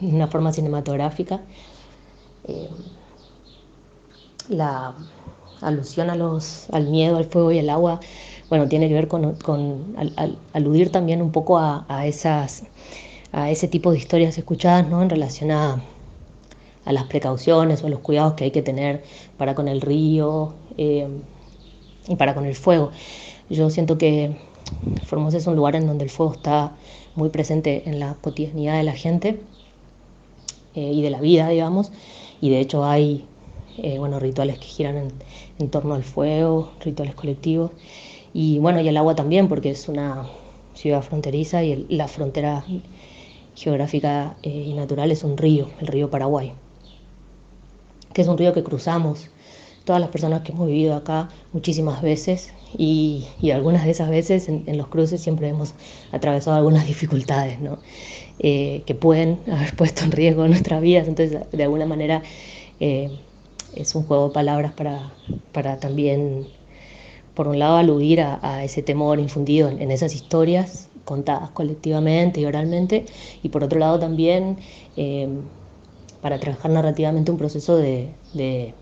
de 0.00 0.14
una 0.14 0.28
forma 0.28 0.52
cinematográfica. 0.52 1.40
la 4.48 4.94
alusión 5.60 6.10
a 6.10 6.16
los, 6.16 6.68
al 6.70 6.88
miedo, 6.88 7.16
al 7.16 7.26
fuego 7.26 7.52
y 7.52 7.58
al 7.58 7.70
agua, 7.70 8.00
bueno, 8.48 8.68
tiene 8.68 8.88
que 8.88 8.94
ver 8.94 9.08
con, 9.08 9.34
con 9.36 9.94
aludir 10.52 10.90
también 10.90 11.22
un 11.22 11.30
poco 11.30 11.58
a, 11.58 12.06
esas, 12.06 12.64
a 13.32 13.50
ese 13.50 13.68
tipo 13.68 13.92
de 13.92 13.98
historias 13.98 14.36
escuchadas, 14.38 14.88
¿no? 14.88 15.02
En 15.02 15.10
relación 15.10 15.52
a, 15.52 15.82
las 16.86 17.04
precauciones 17.04 17.84
o 17.84 17.88
los 17.88 18.00
cuidados 18.00 18.34
que 18.34 18.44
hay 18.44 18.50
que 18.50 18.62
tener 18.62 19.04
para 19.36 19.54
con 19.54 19.68
el 19.68 19.80
río 19.80 20.54
eh, 20.76 21.06
y 22.08 22.16
para 22.16 22.34
con 22.34 22.44
el 22.44 22.56
fuego. 22.56 22.90
Yo 23.48 23.70
siento 23.70 23.96
que 23.96 24.36
Formosa 25.06 25.36
es 25.36 25.46
un 25.46 25.54
lugar 25.54 25.76
en 25.76 25.86
donde 25.86 26.04
el 26.04 26.10
fuego 26.10 26.32
está 26.32 26.72
muy 27.14 27.28
presente 27.28 27.88
en 27.88 28.00
la 28.00 28.14
cotidianidad 28.14 28.76
de 28.78 28.82
la 28.82 28.92
gente 28.92 29.40
eh, 30.74 30.92
y 30.92 31.02
de 31.02 31.10
la 31.10 31.20
vida, 31.20 31.48
digamos, 31.48 31.92
y 32.40 32.50
de 32.50 32.60
hecho 32.60 32.84
hay 32.84 33.24
eh, 33.82 33.98
bueno, 33.98 34.18
rituales 34.18 34.58
que 34.58 34.66
giran 34.66 35.10
en, 35.58 35.70
torno 35.70 35.94
al 35.94 36.04
fuego, 36.04 36.72
rituales 36.80 37.14
colectivos. 37.14 37.70
Y 38.32 38.58
bueno, 38.58 38.80
y 38.80 38.88
el 38.88 38.96
agua 38.96 39.14
también, 39.14 39.48
porque 39.48 39.70
es 39.70 39.88
una 39.88 40.26
ciudad 40.74 41.02
fronteriza 41.02 41.62
y 41.62 41.86
la 41.88 42.08
frontera 42.08 42.64
geográfica 43.54 44.36
eh, 44.42 44.48
y 44.48 44.74
natural 44.74 45.10
es 45.10 45.24
un 45.24 45.36
río, 45.36 45.68
el 45.80 45.86
río 45.86 46.10
Paraguay, 46.10 46.52
que 48.12 48.22
es 48.22 48.28
un 48.28 48.38
río 48.38 48.52
que 48.52 48.62
cruzamos 48.62 49.28
todas 49.84 50.00
las 50.00 50.10
personas 50.10 50.42
que 50.42 50.52
hemos 50.52 50.66
vivido 50.68 50.94
acá 50.94 51.28
muchísimas 51.52 52.00
veces 52.02 52.52
y, 52.76 53.26
algunas 53.52 53.84
de 53.84 53.90
esas 53.90 54.08
veces 54.08 54.48
en, 54.48 54.78
los 54.78 54.86
cruces 54.88 55.20
siempre 55.20 55.48
hemos 55.48 55.74
atravesado 56.12 56.56
algunas 56.56 56.86
dificultades 56.86 57.60
¿no? 57.60 57.78
Eh, 58.38 58.82
que 58.86 58.94
pueden 58.94 59.40
haber 59.50 59.74
puesto 59.76 60.04
en 60.04 60.12
riesgo 60.12 60.46
nuestras 60.46 60.80
vidas, 60.80 61.08
entonces 61.08 61.40
de 61.50 61.62
alguna 61.62 61.86
manera 61.86 62.22
es 63.74 63.94
un 63.94 64.04
juego 64.04 64.28
de 64.28 64.34
palabras 64.34 64.72
para, 64.72 65.12
para 65.52 65.78
también, 65.78 66.46
por 67.34 67.48
un 67.48 67.58
lado, 67.58 67.76
aludir 67.76 68.20
a, 68.20 68.64
ese 68.64 68.82
temor 68.82 69.18
infundido 69.18 69.68
en, 69.68 69.90
esas 69.90 70.14
historias 70.14 70.88
contadas 71.04 71.50
colectivamente 71.50 72.40
y 72.40 72.44
oralmente, 72.44 73.06
y 73.42 73.48
por 73.48 73.64
otro 73.64 73.78
lado 73.78 73.98
también 73.98 74.58
eh, 74.96 75.28
para 76.20 76.38
trabajar 76.38 76.70
narrativamente 76.70 77.30
un 77.30 77.38
proceso 77.38 77.76
de, 77.76 78.14
de, 78.34 78.74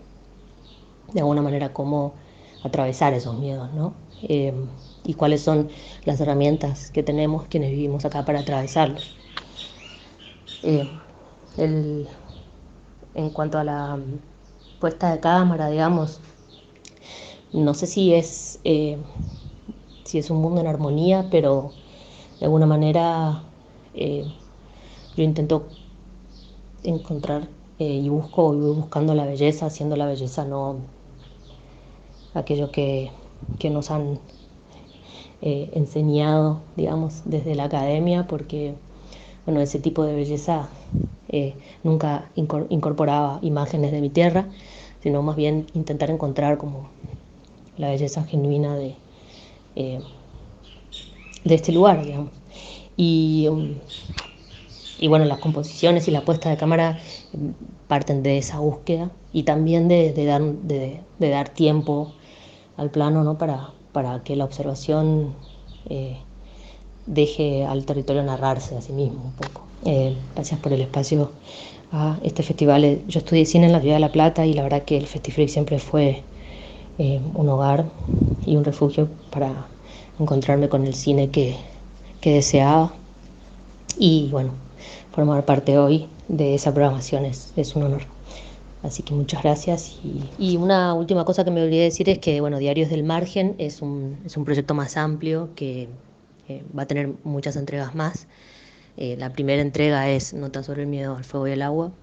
de, 1.13 1.19
alguna 1.19 1.41
manera, 1.41 1.73
cómo 1.73 2.13
atravesar 2.63 3.13
esos 3.13 3.37
miedos, 3.39 3.73
¿no? 3.73 3.93
Eh, 4.23 4.53
y 5.05 5.13
cuáles 5.13 5.41
son 5.41 5.69
las 6.03 6.19
herramientas 6.19 6.91
que 6.91 7.03
tenemos 7.03 7.47
quienes 7.47 7.71
vivimos 7.71 8.03
acá 8.05 8.25
para 8.25 8.41
atravesarlos. 8.41 9.15
Eh, 10.61 10.89
en 11.57 13.29
cuanto 13.31 13.57
a 13.57 13.63
la 13.63 13.97
puesta 14.79 15.11
de 15.11 15.19
cámara, 15.19 15.69
digamos. 15.69 16.19
No 17.51 17.73
sé 17.73 17.87
si 17.87 18.13
es, 18.13 18.59
eh, 18.63 18.97
si 20.03 20.19
es 20.19 20.29
un 20.29 20.41
mundo 20.41 20.61
en 20.61 20.67
armonía, 20.67 21.27
pero 21.29 21.71
de 22.39 22.45
alguna 22.45 22.65
manera 22.65 23.43
eh, 23.93 24.25
yo 25.17 25.23
intento 25.23 25.67
encontrar 26.83 27.47
eh, 27.79 27.85
y 27.85 28.09
busco, 28.09 28.53
voy 28.53 28.75
buscando 28.75 29.13
la 29.13 29.25
belleza, 29.25 29.65
haciendo 29.65 29.95
la 29.95 30.05
belleza 30.05 30.45
no 30.45 30.77
aquello 32.33 32.71
que, 32.71 33.11
que 33.57 33.69
nos 33.69 33.91
han 33.91 34.19
enseñado, 35.41 36.59
digamos, 36.75 37.21
desde 37.23 37.55
la 37.55 37.63
academia, 37.63 38.27
porque 38.27 38.75
bueno, 39.45 39.61
ese 39.61 39.79
tipo 39.79 40.03
de 40.03 40.13
belleza 40.13 40.69
eh, 41.29 41.55
nunca 41.83 42.29
incorporaba 42.35 43.39
imágenes 43.41 43.91
de 43.91 44.01
mi 44.01 44.09
tierra, 44.09 44.47
sino 45.01 45.21
más 45.21 45.35
bien 45.35 45.67
intentar 45.73 46.09
encontrar 46.09 46.57
como 46.57 46.89
la 47.77 47.89
belleza 47.89 48.23
genuina 48.23 48.75
de, 48.75 48.95
eh, 49.75 50.01
de 51.43 51.55
este 51.55 51.71
lugar. 51.71 52.03
Y, 52.97 53.47
y 54.99 55.07
bueno, 55.07 55.25
las 55.25 55.39
composiciones 55.39 56.07
y 56.07 56.11
la 56.11 56.25
puesta 56.25 56.49
de 56.49 56.57
cámara 56.57 56.99
mm, 57.33 57.49
parten 57.87 58.21
de 58.21 58.37
esa 58.37 58.59
búsqueda 58.59 59.09
y 59.31 59.43
también 59.43 59.87
de, 59.87 60.13
dar, 60.25 60.41
de, 60.41 61.01
dar 61.19 61.49
tiempo 61.49 62.11
al 62.77 62.89
plano 62.89 63.23
¿no? 63.23 63.37
para, 63.37 63.69
para 63.93 64.23
que 64.23 64.35
la 64.35 64.45
observación 64.45 65.33
eh, 65.89 66.17
deje 67.05 67.65
al 67.65 67.85
territorio 67.85 68.23
narrarse 68.23 68.75
a 68.77 68.81
sí 68.81 68.91
mismo 68.91 69.23
un 69.25 69.33
poco. 69.33 69.68
Eh, 69.85 70.17
gracias 70.35 70.59
por 70.59 70.73
el 70.73 70.81
espacio 70.81 71.31
a 71.91 72.17
este 72.23 72.43
festival. 72.43 73.01
Yo 73.07 73.19
estudié 73.19 73.45
cine 73.45 73.67
en 73.67 73.71
la 73.71 73.81
ciudad 73.81 73.95
de 73.95 74.01
La 74.01 74.11
Plata 74.11 74.45
y 74.45 74.53
la 74.53 74.63
verdad 74.63 74.83
que 74.83 74.97
el 74.97 75.07
Festifreak 75.07 75.49
siempre 75.49 75.79
fue 75.79 76.23
eh, 76.97 77.21
un 77.33 77.49
hogar 77.49 77.85
y 78.45 78.55
un 78.55 78.63
refugio 78.63 79.09
para 79.31 79.67
encontrarme 80.19 80.69
con 80.69 80.85
el 80.85 80.93
cine 80.93 81.29
que, 81.29 81.55
que 82.21 82.33
deseaba. 82.33 82.93
Y 83.97 84.29
bueno, 84.31 84.53
formar 85.11 85.45
parte 85.45 85.77
hoy 85.77 86.07
de 86.27 86.55
esa 86.55 86.73
programación 86.73 87.25
es, 87.25 87.53
es 87.55 87.75
un 87.75 87.83
honor. 87.83 88.03
Así 88.81 89.03
que 89.03 89.13
muchas 89.13 89.43
gracias. 89.43 89.99
Y, 90.37 90.57
una 90.57 90.93
última 90.93 91.25
cosa 91.25 91.43
que 91.43 91.51
me 91.51 91.61
olvidé 91.61 91.83
decir 91.83 92.09
es 92.09 92.19
que, 92.19 92.39
bueno, 92.39 92.59
Diarios 92.59 92.89
del 92.89 93.03
Margen 93.03 93.55
es 93.57 93.81
un, 93.81 94.17
es 94.25 94.37
un 94.37 94.45
proyecto 94.45 94.73
más 94.73 94.95
amplio 94.95 95.49
que 95.55 95.89
eh, 96.47 96.63
va 96.77 96.83
a 96.83 96.85
tener 96.85 97.13
muchas 97.23 97.55
entregas 97.57 97.93
más. 97.93 98.27
Eh, 99.01 99.15
la 99.17 99.31
primera 99.31 99.61
entrega 99.61 100.09
es 100.09 100.33
Notas 100.33 100.65
sobre 100.65 100.81
el 100.81 100.89
miedo 100.89 101.15
al 101.15 101.23
fuego 101.23 101.47
y 101.47 101.51
el 101.51 101.61
agua. 101.61 101.93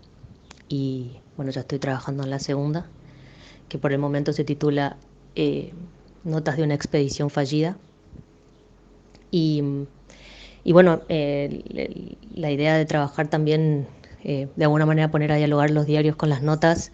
Y 0.67 1.19
bueno, 1.37 1.53
ya 1.53 1.61
estoy 1.61 1.79
trabajando 1.79 2.23
en 2.25 2.31
la 2.31 2.39
segunda 2.39 2.89
que 3.69 3.77
por 3.77 3.93
el 3.93 3.99
momento 3.99 4.33
se 4.33 4.45
titula 4.45 4.97
eh, 5.35 5.75
Notas 6.25 6.57
de 6.57 6.63
una 6.63 6.73
expedición 6.73 7.29
fallida. 7.29 7.77
Y, 9.31 9.63
bueno, 10.65 11.03
eh, 11.11 12.17
la 12.35 12.51
idea 12.51 12.79
de 12.79 12.87
trabajar 12.87 13.29
también, 13.29 13.87
de 14.25 14.65
alguna 14.65 14.87
manera 14.87 15.11
poner 15.11 15.31
a 15.33 15.37
dialogar 15.37 15.71
los 15.71 15.85
diarios 15.85 16.17
con 16.17 16.31
las 16.31 16.43
notas, 16.43 16.91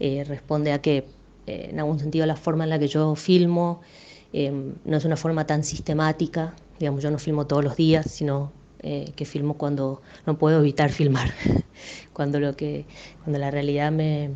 responde 0.00 0.72
a 0.72 0.82
que 0.82 1.06
en 1.46 1.78
algún 1.78 2.00
sentido 2.00 2.26
la 2.26 2.34
forma 2.34 2.64
en 2.64 2.70
la 2.70 2.80
que 2.80 2.88
yo 2.88 3.14
filmo 3.14 3.80
no 4.32 4.96
es 4.96 5.04
una 5.04 5.16
forma 5.16 5.46
tan 5.46 5.62
sistemática, 5.62 6.56
digamos, 6.80 7.04
yo 7.04 7.12
no 7.12 7.18
filmo 7.18 7.46
todos 7.46 7.62
los 7.62 7.76
días, 7.76 8.10
sino 8.10 8.50
que 9.16 9.24
filmo 9.24 9.56
cuando 9.56 10.02
no 10.26 10.36
puedo 10.36 10.60
evitar 10.60 10.90
filmar, 10.90 11.30
cuando, 12.12 12.38
lo 12.38 12.54
que, 12.54 12.84
cuando 13.24 13.38
la 13.38 13.50
realidad 13.50 13.90
me 13.90 14.32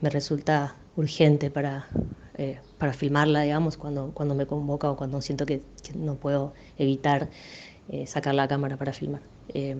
me 0.00 0.10
resulta 0.10 0.76
urgente 0.96 1.50
para, 1.50 1.88
eh, 2.36 2.58
para 2.78 2.92
filmarla, 2.92 3.42
digamos, 3.42 3.76
cuando, 3.76 4.12
cuando 4.12 4.34
me 4.34 4.46
convoca 4.46 4.90
o 4.90 4.96
cuando 4.96 5.20
siento 5.20 5.46
que, 5.46 5.62
no 5.94 6.16
puedo 6.16 6.54
evitar 6.78 7.28
eh, 7.88 8.06
sacar 8.06 8.34
la 8.34 8.48
cámara 8.48 8.76
para 8.76 8.92
filmar. 8.92 9.22
Eh, 9.48 9.76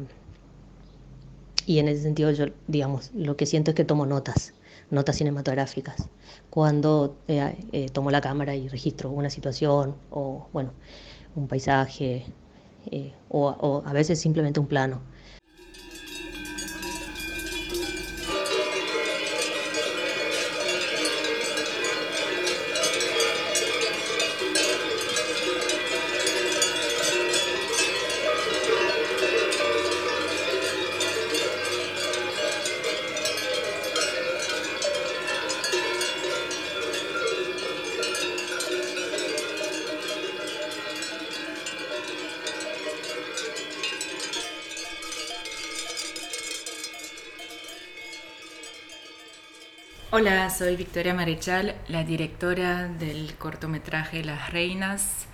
y 1.67 1.79
en 1.79 1.89
ese 1.89 2.03
sentido 2.03 2.31
yo, 2.33 2.47
digamos, 2.67 3.11
lo 3.15 3.37
que 3.37 3.47
siento 3.47 3.71
es 3.71 3.75
que 3.75 3.85
tomo 3.85 4.07
notas, 4.07 4.55
notas 4.91 5.17
cinematográficas, 5.17 6.09
cuando 6.49 7.17
tomo 7.93 8.11
la 8.11 8.21
cámara 8.21 8.57
y 8.57 8.67
registro 8.69 9.11
una 9.11 9.31
situación 9.31 9.95
o, 10.11 10.49
bueno, 10.53 10.73
un 11.37 11.47
paisaje 11.47 12.25
o 13.29 13.83
a 13.85 13.93
veces 13.93 14.21
simplemente 14.21 14.61
un 14.61 14.67
plano. 14.67 15.01
Hola, 50.21 50.51
soy 50.51 50.77
Victoria 50.77 51.15
Marechal, 51.15 51.75
la 51.89 52.05
directora 52.05 52.89
del 52.89 53.37
cortometraje 53.39 54.23
Las 54.23 54.53
Reinas. 54.53 55.25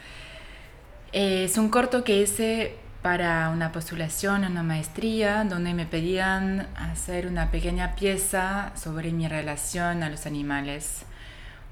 Es 1.10 1.58
un 1.58 1.70
corto 1.70 2.04
que 2.04 2.22
hice 2.22 2.76
para 3.02 3.48
una 3.48 3.72
postulación, 3.72 4.44
una 4.44 4.62
maestría, 4.62 5.42
donde 5.42 5.74
me 5.74 5.86
pedían 5.86 6.68
hacer 6.76 7.26
una 7.26 7.50
pequeña 7.50 7.96
pieza 7.96 8.70
sobre 8.76 9.10
mi 9.10 9.26
relación 9.26 10.04
a 10.04 10.08
los 10.08 10.24
animales 10.24 11.02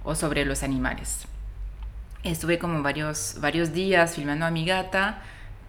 o 0.02 0.16
sobre 0.16 0.44
los 0.44 0.64
animales. 0.64 1.28
Estuve 2.24 2.58
como 2.58 2.82
varios, 2.82 3.36
varios 3.40 3.72
días 3.72 4.16
filmando 4.16 4.44
a 4.44 4.50
mi 4.50 4.64
gata, 4.64 5.22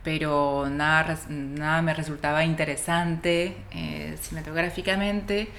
pero 0.03 0.67
nada, 0.67 1.15
nada 1.29 1.83
me 1.83 1.93
resultaba 1.93 2.43
interesante 2.43 3.55
eh, 3.69 4.17
cinematográficamente 4.19 5.49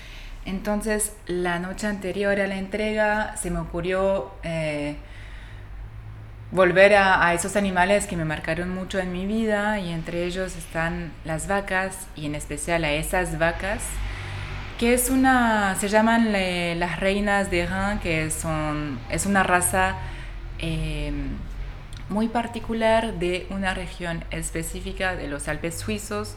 entonces, 0.47 1.13
la 1.27 1.59
noche 1.59 1.89
anterior 1.89 2.41
a 2.41 2.47
la 2.47 2.57
entrega 2.57 3.37
se 3.37 3.51
me 3.51 3.59
ocurrió 3.59 4.31
eh, 4.45 4.95
volver 6.53 6.95
a, 6.95 7.35
esos 7.35 7.57
animales 7.57 8.07
que 8.07 8.17
me 8.17 8.25
marcaron 8.25 8.73
mucho 8.73 9.01
en 9.01 9.11
mi 9.13 9.27
vida 9.27 9.81
y 9.81 9.91
entre 9.91 10.25
ellos 10.25 10.57
están 10.57 11.13
las 11.25 11.49
vacas 11.49 12.07
y 12.15 12.27
en 12.27 12.37
especial 12.37 12.85
a 12.85 12.93
esas 12.93 13.39
vacas 13.39 13.83
que 14.79 14.95
es 14.95 15.11
una, 15.11 15.75
se 15.81 15.89
llaman 15.89 16.33
las 16.79 17.01
reinas 17.01 17.51
de 17.51 17.67
Rhin, 17.67 17.99
que 17.99 18.31
son, 18.31 19.01
es 19.11 19.27
una 19.27 19.43
raza 19.43 19.97
eh, 20.61 21.13
muy 22.09 22.29
particular 22.29 23.15
de 23.15 23.47
una 23.51 23.75
región 23.75 24.23
específica 24.31 25.17
de 25.17 25.29
los 25.29 25.49
Alpes 25.49 25.77
suizos, 25.77 26.37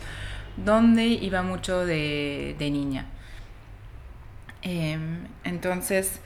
donde 0.58 1.06
iba 1.06 1.44
mucho 1.44 1.86
de 1.86 2.56
niña. 2.60 3.06
Em, 4.62 5.28
entonces, 5.44 6.20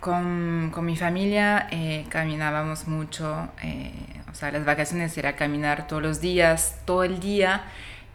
con, 0.00 0.70
con, 0.72 0.84
mi 0.84 0.96
familia 0.96 1.68
eh, 1.70 2.04
caminábamos 2.08 2.88
mucho, 2.88 3.48
eh, 3.62 3.92
o 4.30 4.34
sea, 4.34 4.50
las 4.52 4.64
vacaciones 4.64 5.16
era 5.16 5.36
caminar 5.36 5.86
todos 5.86 6.02
los 6.02 6.20
días, 6.20 6.76
todo 6.84 7.04
el 7.04 7.20
día, 7.20 7.64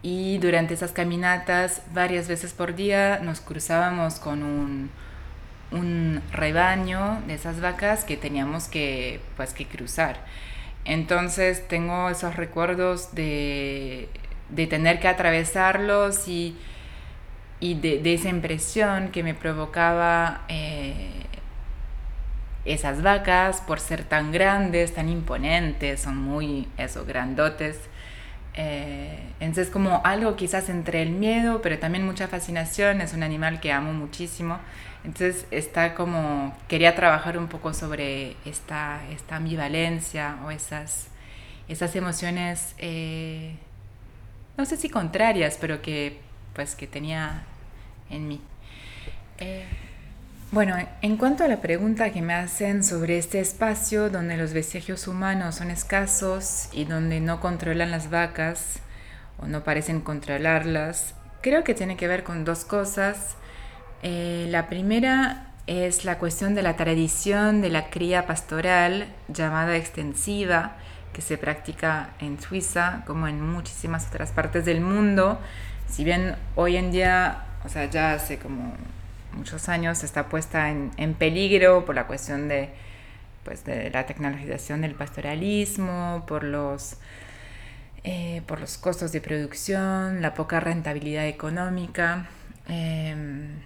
y 0.01 0.37
durante 0.39 0.73
esas 0.73 0.91
caminatas, 0.91 1.81
varias 1.93 2.27
veces 2.27 2.53
por 2.53 2.75
día, 2.75 3.19
nos 3.19 3.41
cruzábamos 3.41 4.19
con 4.19 4.43
un, 4.43 4.89
un 5.71 6.21
rebaño 6.31 7.21
de 7.27 7.35
esas 7.35 7.61
vacas 7.61 8.03
que 8.03 8.17
teníamos 8.17 8.67
que, 8.67 9.19
pues, 9.37 9.53
que 9.53 9.65
cruzar. 9.65 10.17
Entonces 10.85 11.67
tengo 11.67 12.09
esos 12.09 12.35
recuerdos 12.35 13.13
de, 13.13 14.09
de 14.49 14.67
tener 14.67 14.99
que 14.99 15.07
atravesarlos 15.07 16.27
y 16.27 16.57
y 17.59 17.75
de, 17.75 18.13
esa 18.13 18.29
impresión 18.29 19.09
que 19.09 19.23
me 19.23 19.33
provocaba 19.33 20.41
eh, 20.47 21.25
esas 22.65 23.01
vacas 23.01 23.61
por 23.61 23.79
ser 23.79 24.03
tan 24.03 24.31
grandes, 24.31 24.93
tan 24.93 25.09
imponentes, 25.09 26.01
son 26.01 26.17
muy, 26.17 26.67
eso, 26.77 27.05
grandotes. 27.05 27.77
Eh, 28.55 29.19
entonces 29.39 29.71
como 29.71 30.01
algo 30.03 30.35
quizás 30.35 30.69
entre 30.69 31.01
el 31.01 31.11
miedo, 31.11 31.61
pero 31.61 31.79
también 31.79 32.05
mucha 32.05 32.27
fascinación, 32.27 33.01
es 33.01 33.13
un 33.13 33.23
animal 33.23 33.59
que 33.59 33.71
amo 33.71 33.93
muchísimo. 33.93 34.59
Entonces 35.03 35.45
está 35.51 35.95
como, 35.95 36.55
quería 36.67 36.95
trabajar 36.95 37.37
un 37.37 37.47
poco 37.47 37.73
sobre 37.73 38.35
esta, 38.45 39.01
esta 39.11 39.37
ambivalencia 39.37 40.37
o 40.45 40.51
esas, 40.51 41.07
esas 41.67 41.95
emociones, 41.95 42.75
eh, 42.77 43.55
no 44.57 44.65
sé 44.65 44.75
si 44.77 44.89
contrarias, 44.89 45.57
pero 45.59 45.81
que 45.81 46.19
pues 46.53 46.75
que 46.75 46.87
tenía 46.87 47.45
en 48.09 48.27
mí. 48.27 48.41
Eh, 49.37 49.65
bueno, 50.51 50.75
en 51.03 51.17
cuanto 51.17 51.43
a 51.43 51.47
la 51.47 51.61
pregunta 51.61 52.11
que 52.11 52.23
me 52.23 52.33
hacen 52.33 52.83
sobre 52.83 53.19
este 53.19 53.39
espacio 53.39 54.09
donde 54.09 54.35
los 54.35 54.51
vestigios 54.51 55.07
humanos 55.07 55.55
son 55.55 55.69
escasos 55.69 56.69
y 56.73 56.85
donde 56.85 57.19
no 57.19 57.39
controlan 57.39 57.91
las 57.91 58.09
vacas 58.09 58.79
o 59.37 59.45
no 59.45 59.63
parecen 59.63 60.01
controlarlas, 60.01 61.13
creo 61.41 61.63
que 61.63 61.75
tiene 61.75 61.97
que 61.97 62.07
ver 62.07 62.23
con 62.23 62.45
dos 62.45 62.65
cosas. 62.65 63.35
Eh, 64.01 64.47
la 64.49 64.67
primera 64.67 65.51
es 65.67 66.03
la 66.03 66.17
cuestión 66.17 66.55
de 66.55 66.63
la 66.63 66.75
tradición 66.75 67.61
de 67.61 67.69
la 67.69 67.91
cría 67.91 68.25
pastoral 68.25 69.05
llamada 69.27 69.77
extensiva 69.77 70.77
que 71.13 71.21
se 71.21 71.37
practica 71.37 72.09
en 72.19 72.41
Suiza 72.41 73.03
como 73.05 73.27
en 73.27 73.39
muchísimas 73.39 74.07
otras 74.07 74.31
partes 74.31 74.65
del 74.65 74.81
mundo. 74.81 75.39
Si 75.87 76.03
bien 76.03 76.37
hoy 76.55 76.75
en 76.75 76.91
día 76.91 77.43
o 77.65 77.69
sea, 77.69 77.85
ya 77.85 78.13
hace 78.13 78.37
como 78.37 78.73
muchos 79.33 79.69
años 79.69 80.03
está 80.03 80.27
puesta 80.29 80.69
en, 80.69 80.91
en 80.97 81.13
peligro 81.13 81.85
por 81.85 81.95
la 81.95 82.07
cuestión 82.07 82.47
de, 82.47 82.69
pues, 83.43 83.65
de 83.65 83.89
la 83.89 84.05
tecnologización 84.05 84.81
del 84.81 84.95
pastoralismo, 84.95 86.23
por 86.27 86.43
los 86.43 86.97
eh, 88.03 88.41
por 88.47 88.61
los 88.61 88.77
costos 88.77 89.11
de 89.11 89.19
producción, 89.19 90.21
la 90.21 90.33
poca 90.33 90.61
rentabilidad 90.61 91.27
económica, 91.27 92.29
em, 92.67 93.59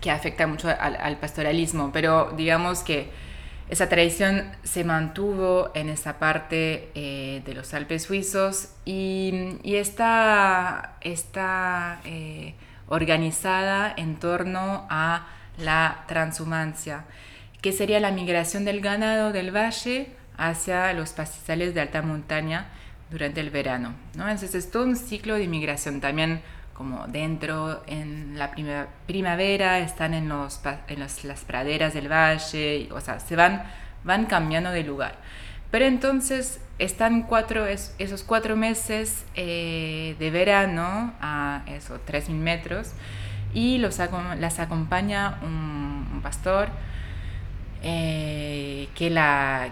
que 0.00 0.10
afecta 0.10 0.46
mucho 0.46 0.68
al, 0.68 1.16
pastoralismo, 1.18 1.90
pero 1.92 2.32
digamos 2.36 2.80
que 2.80 3.08
esa 3.70 3.88
tradición 3.88 4.52
se 4.62 4.84
mantuvo 4.84 5.70
en 5.74 5.88
esa 5.88 6.18
parte 6.18 6.90
eh, 6.94 7.42
de 7.46 7.54
los 7.54 7.72
Alpes 7.72 8.02
suizos 8.02 8.68
y, 8.84 9.58
está, 9.64 10.96
está 11.00 12.02
eh, 12.04 12.54
organizada 12.88 13.92
en 13.96 14.16
torno 14.16 14.86
a 14.90 15.26
la 15.58 16.04
transhumancia, 16.06 17.04
que 17.62 17.72
sería 17.72 18.00
la 18.00 18.10
migración 18.10 18.64
del 18.64 18.80
ganado 18.80 19.32
del 19.32 19.54
valle 19.54 20.08
hacia 20.36 20.92
los 20.92 21.10
pastizales 21.10 21.74
de 21.74 21.80
alta 21.80 22.02
montaña 22.02 22.66
durante 23.10 23.40
el 23.40 23.50
verano. 23.50 23.94
¿no? 24.14 24.24
Entonces 24.24 24.54
es 24.54 24.70
todo 24.70 24.84
un 24.84 24.96
ciclo 24.96 25.36
de 25.36 25.46
migración 25.46 26.00
también 26.00 26.42
como 26.74 27.06
dentro 27.06 27.84
en 27.86 28.36
la 28.36 28.50
primavera 29.06 29.78
están 29.78 30.12
en, 30.12 30.28
los, 30.28 30.60
en 30.88 31.00
las 31.00 31.44
praderas 31.46 31.94
del 31.94 32.10
valle, 32.10 32.88
o 32.92 33.00
sea, 33.00 33.20
se 33.20 33.36
van, 33.36 33.62
van 34.02 34.26
cambiando 34.26 34.70
de 34.70 34.82
lugar. 34.82 35.14
Pero 35.74 35.86
entonces 35.86 36.60
están 36.78 37.22
cuatro, 37.22 37.66
esos 37.66 38.22
cuatro 38.22 38.54
meses 38.54 39.24
eh, 39.34 40.14
de 40.20 40.30
verano 40.30 41.12
a 41.20 41.64
esos 41.66 41.98
3.000 42.06 42.30
metros 42.30 42.92
y 43.52 43.78
los, 43.78 43.98
las 44.38 44.60
acompaña 44.60 45.40
un 45.42 46.20
pastor 46.22 46.68
eh, 47.82 48.86
que, 48.94 49.08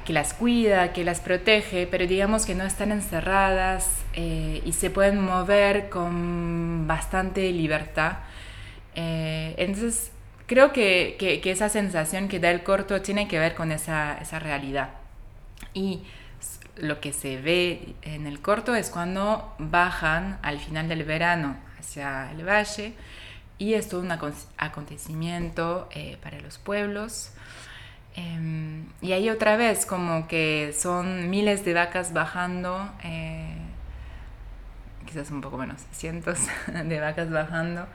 que 0.05 0.13
las 0.13 0.35
cuida, 0.35 0.93
que 0.93 1.05
las 1.05 1.21
protege, 1.21 1.87
pero 1.89 2.09
digamos 2.09 2.47
que 2.47 2.57
no 2.57 2.65
están 2.65 2.91
encerradas 2.91 3.89
eh, 4.15 4.61
y 4.65 4.73
se 4.73 4.91
pueden 4.91 5.21
mover 5.21 5.89
con 5.89 6.89
bastante 6.89 7.53
libertad. 7.53 8.15
Entonces, 8.97 10.11
creo 10.49 10.73
que, 10.73 11.15
que, 11.17 11.49
esa 11.53 11.69
sensación 11.69 12.27
que 12.27 12.41
da 12.41 12.51
el 12.51 12.65
corto 12.65 13.03
tiene 13.03 13.29
que 13.29 13.39
ver 13.39 13.55
con 13.55 13.71
esa, 13.71 14.19
esa 14.21 14.41
realidad. 14.41 15.02
Y 15.75 16.03
lo 16.77 17.01
que 17.01 17.13
se 17.13 17.41
ve 17.41 17.95
en 18.03 18.27
el 18.27 18.41
corto 18.41 18.75
es 18.75 18.91
cuando 18.91 19.55
bajan 19.59 20.39
al 20.43 20.59
final 20.59 20.89
del 20.89 21.05
verano 21.05 21.57
hacia 21.79 22.31
el 22.33 22.47
valle 22.47 22.95
y 23.59 23.75
es 23.75 23.89
todo 23.89 24.01
un 24.01 24.13
acontecimiento 24.13 25.89
para 26.23 26.41
los 26.41 26.59
pueblos. 26.59 27.33
Em, 28.15 28.87
y 29.01 29.13
ahí 29.13 29.31
otra 29.31 29.57
vez 29.57 29.87
como 29.87 30.29
que 30.29 30.75
son 30.79 31.31
miles 31.31 31.65
de 31.65 31.73
vacas 31.73 32.13
bajando, 32.13 32.91
eh, 33.05 33.57
quizás 35.07 35.31
un 35.31 35.41
poco 35.41 35.57
menos, 35.57 35.81
cientos 35.93 36.39
de 36.67 37.01
vacas 37.01 37.31
bajando 37.31 37.87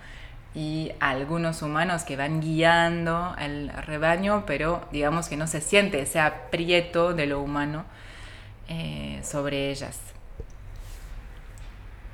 y 0.55 0.91
algunos 0.99 1.61
humanos 1.61 2.03
que 2.03 2.15
van 2.15 2.41
guiando 2.41 3.35
el 3.39 3.69
rebaño, 3.69 4.43
pero 4.45 4.87
digamos 4.91 5.27
que 5.27 5.37
no 5.37 5.47
se 5.47 5.61
siente 5.61 6.01
ese 6.01 6.19
aprieto 6.19 7.13
de 7.13 7.27
lo 7.27 7.41
humano 7.41 7.85
eh, 8.67 9.21
sobre 9.23 9.71
ellas. 9.71 9.99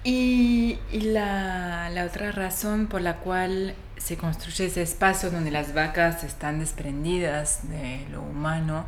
Y, 0.04 0.80
la, 0.92 1.90
la, 1.90 2.04
otra 2.06 2.34
razón 2.34 2.88
por 2.88 3.02
la 3.02 3.18
cual 3.18 3.74
se 3.96 4.18
construye 4.18 4.66
ese 4.66 4.82
espacio 4.82 5.32
donde 5.32 5.50
las 5.50 5.74
vacas 5.74 6.26
están 6.26 6.60
desprendidas 6.60 7.70
de 7.70 8.06
lo 8.12 8.22
humano, 8.22 8.86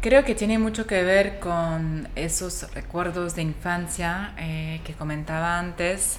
creo 0.00 0.24
que 0.24 0.34
tiene 0.34 0.58
mucho 0.58 0.88
que 0.88 1.04
ver 1.04 1.38
con 1.38 2.08
esos 2.16 2.74
recuerdos 2.74 3.36
de 3.36 3.42
infancia 3.42 4.34
eh, 4.36 4.80
que 4.84 4.94
comentaba 4.94 5.60
antes, 5.60 6.18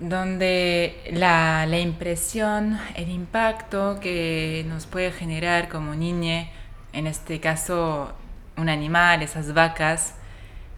donde 0.00 1.00
la, 1.12 1.66
la, 1.66 1.78
impresión, 1.78 2.78
el 2.96 3.08
impacto 3.08 3.98
que 4.00 4.64
nos 4.68 4.86
puede 4.86 5.12
generar 5.12 5.68
como 5.68 5.94
niñe, 5.94 6.50
en 6.92 7.06
este 7.06 7.40
caso 7.40 8.12
un 8.56 8.68
animal, 8.68 9.22
esas 9.22 9.54
vacas, 9.54 10.14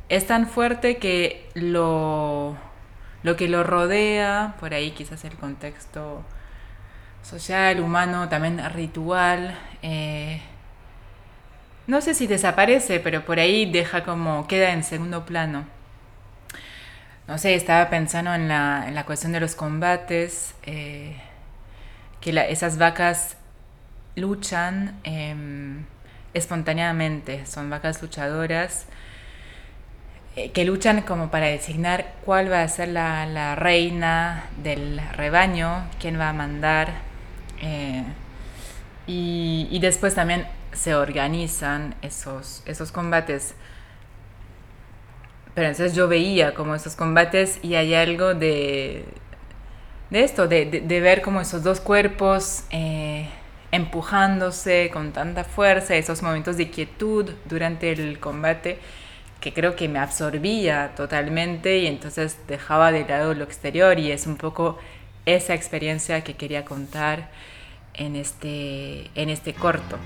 es 0.09 0.27
tan 0.27 0.47
fuerte 0.47 0.99
que 0.99 1.49
lo 1.55 2.57
lo 3.25 3.37
que 3.37 3.49
lo 3.49 3.65
rodea, 3.65 4.55
por 4.61 4.75
ahí 4.75 4.93
quizás 4.93 5.25
el 5.25 5.35
contexto 5.35 6.23
social, 7.23 7.81
humano, 7.81 8.29
también 8.29 8.61
ritual. 8.75 9.59
Eh, 9.81 10.43
no 11.87 12.03
sé 12.03 12.13
si 12.13 12.27
desaparece, 12.27 13.01
pero 13.01 13.25
por 13.25 13.41
ahí 13.41 13.71
deja 13.71 14.05
como, 14.05 14.47
queda 14.47 14.73
en 14.73 14.85
segundo 14.85 15.25
plano. 15.25 15.65
No 17.27 17.39
sé, 17.39 17.55
estaba 17.55 17.89
pensando 17.89 18.35
en 18.35 18.49
la, 18.49 18.85
en 18.87 18.95
la 18.95 19.07
cuestión 19.07 19.33
de 19.33 19.41
los 19.41 19.55
combates, 19.55 20.55
eh, 20.65 21.17
que 22.21 22.31
esas 22.51 22.79
vacas 22.79 23.37
luchan 24.17 24.99
em, 25.05 25.85
espontáneamente, 26.35 27.47
son 27.47 27.71
vacas 27.71 28.03
luchadoras 28.03 28.87
eh, 30.37 30.51
que 30.51 30.65
luchan 30.65 31.03
como 31.03 31.31
para 31.31 31.47
designar 31.47 32.15
cuál 32.25 32.51
va 32.51 32.63
a 32.63 32.69
ser 32.69 32.89
la, 32.89 33.55
reina 33.55 34.45
del 34.63 35.01
rebaño, 35.13 35.85
quién 36.01 36.19
va 36.19 36.31
a 36.31 36.33
mandar. 36.33 36.93
Eh, 37.63 38.03
y, 39.07 39.79
después 39.81 40.15
también 40.15 40.47
se 40.73 40.95
organizan 40.95 41.95
esos, 42.03 42.63
esos 42.67 42.91
combates. 42.91 43.55
Pero 45.55 45.69
entonces 45.69 45.95
yo 45.95 46.09
veía 46.09 46.55
como 46.55 46.75
esos 46.75 46.97
combates 46.97 47.59
y 47.63 47.77
hay 47.77 47.95
algo 47.95 48.35
de, 48.35 49.05
de 50.11 50.25
esto, 50.25 50.49
de, 50.49 50.83
ver 51.01 51.23
como 51.23 51.41
esos 51.41 51.63
dos 51.63 51.81
cuerpos 51.81 52.65
eh, 52.71 53.29
empujándose 53.71 54.91
con 54.93 55.13
tanta 55.13 55.45
fuerza, 55.45 55.95
esos 55.95 56.23
momentos 56.23 56.57
de 56.57 56.71
quietud 56.71 57.31
durante 57.45 57.93
el 57.93 58.19
combate 58.19 58.79
que 59.45 59.53
creo 59.53 59.77
que 59.77 59.89
me 59.89 59.99
absorbía 59.99 60.95
totalmente 60.97 61.77
y 61.77 61.87
entonces 61.87 62.39
dejaba 62.49 62.93
de 62.93 63.07
lado 63.07 63.35
lo 63.35 63.45
exterior 63.45 63.99
y 63.99 64.11
es 64.11 64.27
un 64.27 64.37
poco 64.37 64.79
esa 65.27 65.53
experiencia 65.53 66.25
que 66.25 66.33
quería 66.35 66.65
contar 66.65 67.29
en 67.93 68.17
este, 68.17 69.11
en 69.15 69.29
este 69.29 69.53
corto. 69.53 69.99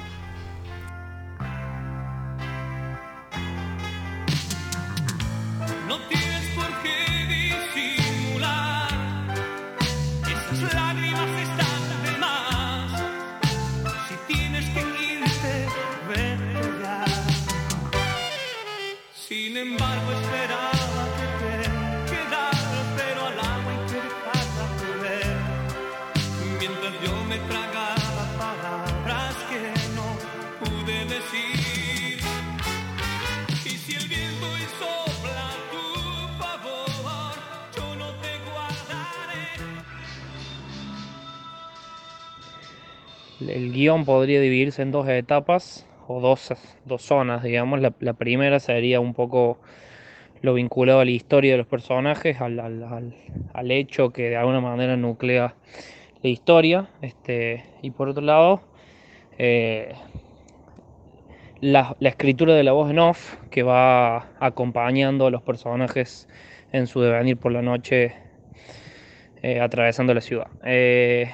El 43.48 43.72
guion 43.72 44.04
podría 44.04 44.40
dividirse 44.40 44.82
en 44.82 44.90
dos 44.90 45.08
etapas 45.08 45.86
o 46.06 46.20
dos, 46.20 46.52
dos 46.84 47.02
zonas, 47.02 47.42
digamos. 47.42 47.80
La, 47.80 48.12
primera 48.14 48.60
sería 48.60 49.00
un 49.00 49.14
poco 49.14 49.58
lo 50.40 50.54
vinculado 50.54 51.00
a 51.00 51.04
la 51.04 51.10
historia 51.10 51.52
de 51.52 51.58
los 51.58 51.66
personajes, 51.66 52.40
al, 52.40 52.60
al, 52.60 53.70
hecho 53.70 54.10
que 54.10 54.30
de 54.30 54.36
alguna 54.36 54.60
manera 54.60 54.96
nuclea 54.96 55.54
la 56.22 56.28
historia. 56.28 56.88
Este, 57.02 57.64
y 57.82 57.90
por 57.90 58.08
otro 58.08 58.22
lado, 58.22 58.62
eh, 59.38 59.94
la, 61.60 61.96
escritura 62.00 62.54
de 62.54 62.62
la 62.62 62.72
voz 62.72 62.90
en 62.90 62.98
off 62.98 63.36
que 63.50 63.62
va 63.62 64.28
acompañando 64.40 65.26
a 65.26 65.30
los 65.30 65.42
personajes 65.42 66.28
en 66.72 66.86
su 66.86 67.00
devenir 67.00 67.36
por 67.36 67.52
la 67.52 67.62
noche 67.62 68.14
eh, 69.42 69.60
atravesando 69.60 70.14
la 70.14 70.20
ciudad. 70.20 70.48
Eh, 70.64 71.30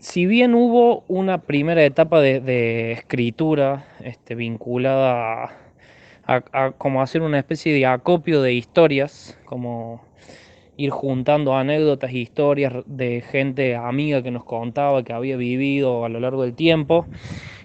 si 0.00 0.24
bien 0.24 0.54
hubo 0.54 1.04
una 1.08 1.42
primera 1.42 1.84
etapa 1.84 2.20
de, 2.20 2.92
escritura 2.92 3.84
este, 4.02 4.34
vinculada 4.34 5.50
a, 6.26 6.72
como 6.72 7.02
hacer 7.02 7.22
una 7.22 7.38
especie 7.38 7.74
de 7.74 7.84
acopio 7.84 8.40
de 8.40 8.54
historias, 8.54 9.38
como 9.44 10.02
ir 10.78 10.90
juntando 10.90 11.54
anécdotas 11.54 12.12
e 12.12 12.18
historias 12.18 12.72
de 12.86 13.20
gente 13.20 13.76
amiga 13.76 14.22
que 14.22 14.30
nos 14.30 14.44
contaba 14.44 15.02
que 15.02 15.12
había 15.12 15.36
vivido 15.36 16.06
a 16.06 16.08
lo 16.08 16.18
largo 16.18 16.44
del 16.44 16.54
tiempo 16.54 17.06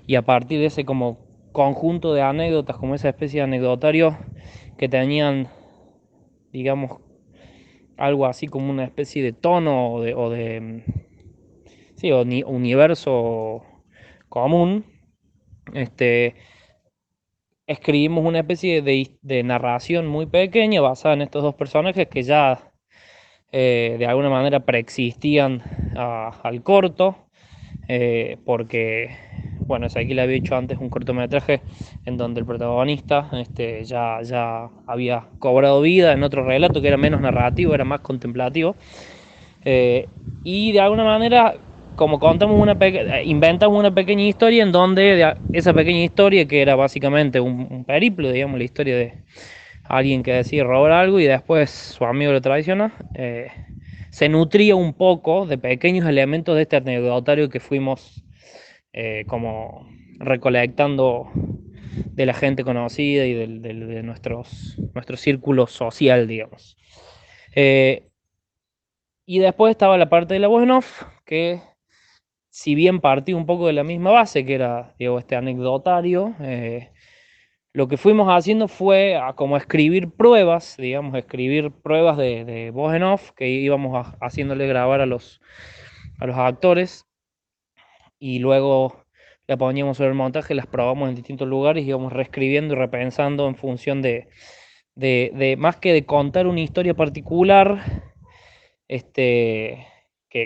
y 0.06 0.16
a 0.16 0.24
partir 0.24 0.60
de 0.60 0.66
ese 0.66 0.84
como 0.84 1.18
conjunto 1.54 2.14
de 2.14 2.22
anécdotas, 2.22 2.76
como 2.76 2.96
esa 2.96 3.08
especie 3.08 3.40
de 3.40 3.46
anecdotario 3.46 4.18
que 4.78 4.90
tenían, 4.90 5.48
digamos, 6.52 7.00
algo 7.96 8.26
así 8.26 8.48
como 8.48 8.70
una 8.70 8.84
especie 8.84 9.24
de 9.24 9.32
tono 9.32 9.94
o 9.94 10.02
de, 10.02 10.14
o 10.14 10.30
de 10.30 10.84
sí, 12.06 12.44
universo 12.46 13.64
común. 14.30 14.86
Este, 15.74 16.36
escribimos 17.66 18.24
una 18.26 18.40
especie 18.40 18.82
de, 18.82 19.44
narración 19.44 20.06
muy 20.08 20.28
pequeña 20.28 20.82
basada 20.82 21.16
en 21.16 21.24
estos 21.24 21.42
dos 21.42 21.56
personajes 21.56 22.08
que 22.08 22.22
ya 22.22 22.72
eh, 23.52 23.96
de 23.98 24.06
alguna 24.06 24.30
manera 24.30 24.60
preexistían 24.60 25.64
al 25.96 26.62
corto, 26.62 27.28
eh, 27.88 28.38
porque, 28.46 29.16
bueno, 29.62 29.88
aquí 29.88 30.14
le 30.14 30.22
había 30.22 30.36
hecho 30.36 30.56
antes 30.56 30.78
un 30.78 30.90
cortometraje 30.90 31.62
en 32.06 32.18
donde 32.18 32.42
el 32.42 32.46
protagonista 32.46 33.30
este, 33.34 33.84
ya, 33.84 34.22
ya 34.22 34.70
había 34.86 35.28
cobrado 35.40 35.82
vida 35.82 36.14
en 36.14 36.22
otro 36.22 36.46
relato 36.46 36.82
que 36.82 36.90
era 36.90 36.98
menos 36.98 37.22
narrativo, 37.22 37.74
era 37.74 37.86
más 37.86 38.02
contemplativo. 38.02 38.76
Eh, 39.64 40.08
y 40.44 40.72
de 40.74 40.80
alguna 40.80 41.04
manera 41.04 41.56
como 41.96 42.20
contamos 42.20 42.60
una 42.60 42.78
eh, 42.80 43.24
inventamos 43.26 43.80
una 43.80 43.94
pequeña 43.94 44.24
historia 44.24 44.64
en 44.64 44.72
donde 44.72 45.36
esa 45.54 45.74
pequeña 45.74 46.04
historia 46.04 46.48
que 46.48 46.62
era 46.62 46.76
básicamente 46.76 47.40
un, 47.40 47.86
periplo, 47.86 48.32
digamos, 48.32 48.58
la 48.58 48.64
historia 48.66 48.98
de 48.98 49.24
alguien 49.84 50.24
que 50.24 50.34
decide 50.34 50.64
robar 50.64 50.92
algo 50.92 51.20
y 51.20 51.26
después 51.26 51.70
su 51.70 52.06
amigo 52.06 52.32
lo 52.32 52.42
traiciona, 52.42 52.94
eh, 53.16 53.48
se 54.10 54.30
nutría 54.30 54.76
un 54.76 54.94
poco 54.94 55.46
de 55.46 55.58
pequeños 55.58 56.08
elementos 56.08 56.56
de 56.56 56.64
este 56.64 56.78
anecdotario 56.78 57.50
que 57.50 57.60
fuimos 57.60 58.24
eh, 58.94 59.26
como 59.28 59.88
recolectando 60.20 61.30
de 61.36 62.26
la 62.26 62.34
gente 62.34 62.64
conocida 62.64 63.26
y 63.26 63.34
de 63.34 64.04
nuestros, 64.04 64.78
nuestro 64.94 65.18
círculo 65.18 65.68
social, 65.68 66.28
digamos. 66.28 66.78
y 69.26 69.40
después 69.40 69.72
estaba 69.72 69.98
la 69.98 70.10
parte 70.10 70.34
de 70.34 70.40
la 70.40 70.48
voz 70.48 70.64
en 70.64 70.72
off, 70.72 71.04
que 71.26 71.62
si 72.56 72.74
bien 72.74 73.02
partí 73.02 73.34
un 73.34 73.46
poco 73.46 73.68
de 73.68 73.74
la 73.74 73.84
misma 73.84 74.12
base, 74.12 74.46
que 74.46 74.56
era 74.56 74.96
digo, 74.98 75.20
este 75.20 75.36
anecdotario, 75.36 76.36
eh, 76.40 76.90
lo 77.74 77.90
que 77.90 77.98
fuimos 77.98 78.30
haciendo 78.30 78.70
fue 78.70 79.18
a 79.18 79.34
como 79.34 79.58
escribir 79.58 80.10
pruebas, 80.12 80.78
digamos, 80.78 81.16
escribir 81.16 81.72
pruebas 81.72 82.16
de, 82.16 82.46
de 82.46 82.72
voz 82.72 82.96
en 82.96 83.04
off 83.04 83.32
que 83.32 83.50
íbamos 83.50 84.08
haciéndole 84.22 84.68
grabar 84.68 85.02
a 85.02 85.06
los, 85.06 85.42
a 86.18 86.28
los 86.28 86.38
actores. 86.38 87.06
Y 88.20 88.40
luego 88.40 89.04
le 89.50 89.58
poníamos 89.58 89.98
sobre 89.98 90.12
el 90.12 90.16
montaje, 90.16 90.56
las 90.56 90.66
probamos 90.66 91.10
en 91.10 91.16
distintos 91.16 91.50
lugares 91.50 91.86
íbamos 91.86 92.14
reescribiendo 92.14 92.74
y 92.74 92.78
repensando 92.78 93.50
en 93.50 93.58
función 93.58 94.02
de, 94.02 94.30
de, 94.96 95.34
de 95.36 95.58
más 95.58 95.76
que 95.76 95.92
de 95.92 96.06
contar 96.06 96.48
una 96.48 96.62
historia 96.62 96.94
particular, 96.94 97.84
este, 98.88 99.88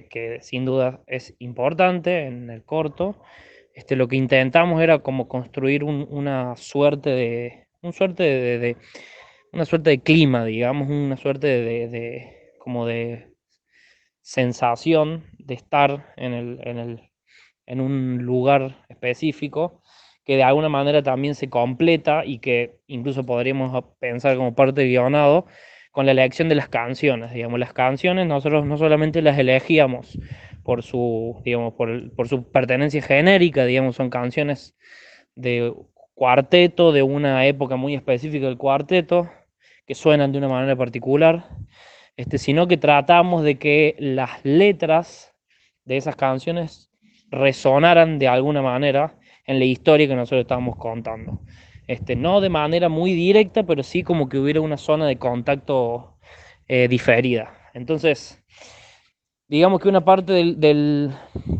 que, 0.09 0.39
sin 0.41 0.65
duda 0.65 1.01
es 1.07 1.35
importante 1.39 2.25
en 2.25 2.49
el 2.49 2.63
corto. 2.63 3.21
Este, 3.73 3.95
lo 3.95 4.07
que 4.07 4.15
intentamos 4.15 4.81
era 4.81 4.99
como 4.99 5.27
construir 5.27 5.83
una 5.83 6.55
suerte 6.57 7.09
de, 7.09 7.67
suerte 7.91 8.23
de, 8.23 8.77
una 9.53 9.65
suerte 9.65 9.91
de 9.91 9.99
clima, 10.01 10.45
digamos, 10.45 10.89
una 10.89 11.17
suerte 11.17 11.47
de, 11.47 12.53
como 12.59 12.85
de 12.85 13.33
sensación 14.21 15.25
de 15.37 15.53
estar 15.55 16.13
en, 16.17 16.33
el, 16.33 16.59
en, 16.63 16.77
el, 16.77 17.09
en 17.65 17.81
un 17.81 18.17
lugar 18.19 18.85
específico 18.89 19.81
que 20.29 20.35
de 20.35 20.43
alguna 20.43 20.69
manera 20.69 21.01
también 21.01 21.33
se 21.33 21.49
completa 21.49 22.23
y 22.23 22.37
que 22.37 22.77
incluso 22.85 23.25
podríamos 23.25 23.83
pensar 23.99 24.37
como 24.37 24.53
parte 24.53 24.81
del 24.81 24.91
guionado, 24.91 25.47
con 25.99 26.05
la 26.05 26.13
elección 26.13 26.47
de 26.47 26.55
las 26.55 26.69
canciones. 26.69 27.33
Digamos, 27.33 27.59
las 27.59 27.73
canciones 27.73 28.25
nosotros 28.25 28.65
no 28.65 28.77
solamente 28.77 29.21
las 29.21 29.37
elegíamos 29.37 30.17
por 30.63 30.81
su, 30.81 31.41
digamos, 31.43 31.73
por, 31.73 32.25
su 32.25 32.49
pertenencia 32.49 33.01
genérica, 33.01 33.65
digamos, 33.65 33.97
son 33.97 34.09
canciones 34.09 34.77
de 35.35 35.73
cuarteto, 36.13 36.93
de 36.93 37.03
una 37.03 37.45
época 37.47 37.75
muy 37.75 37.95
específica 37.95 38.45
del 38.45 38.55
cuarteto, 38.55 39.29
que 39.85 39.93
suenan 39.93 40.31
de 40.31 40.37
una 40.37 40.47
manera 40.47 40.77
particular, 40.77 41.49
este, 42.15 42.37
sino 42.37 42.65
que 42.69 42.77
tratamos 42.77 43.43
de 43.43 43.55
que 43.57 43.97
las 43.99 44.45
letras 44.45 45.35
de 45.83 45.97
esas 45.97 46.15
canciones 46.15 46.89
resonaran 47.29 48.19
de 48.19 48.29
alguna 48.29 48.61
manera 48.61 49.17
en 49.45 49.59
la 49.59 49.65
historia 49.65 50.07
que 50.07 50.15
nosotros 50.15 50.43
estábamos 50.43 50.77
contando. 50.77 51.41
Este, 51.89 52.15
no 52.15 52.39
de 52.39 52.49
manera 52.49 52.87
muy 52.87 53.13
directa, 53.13 53.63
pero 53.63 53.81
sí 53.81 54.03
como 54.03 54.29
que 54.29 54.37
hubiera 54.37 54.61
una 54.61 54.77
zona 54.77 55.07
de 55.07 55.17
contacto 55.17 56.19
eh, 56.67 56.87
diferida. 56.87 57.71
Entonces, 57.73 58.45
digamos 59.47 59.81
que 59.81 59.89
una 59.89 60.05
parte 60.05 60.33
del, 60.33 61.15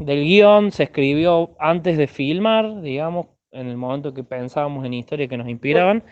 guion 0.06 0.72
se 0.72 0.84
escribió 0.84 1.56
antes 1.58 1.98
de 1.98 2.06
filmar, 2.06 2.84
digamos, 2.84 3.26
en 3.50 3.70
el 3.70 3.78
momento 3.78 4.14
que 4.14 4.24
pensábamos 4.24 4.86
en 4.86 4.94
historias 4.94 5.30
que 5.30 5.38
nos 5.38 5.50
inspiraban, 5.50 6.04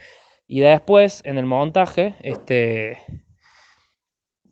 y 0.48 0.62
después 0.62 1.22
en 1.24 1.38
el 1.38 1.46
montaje, 1.46 2.16
este, 2.22 2.98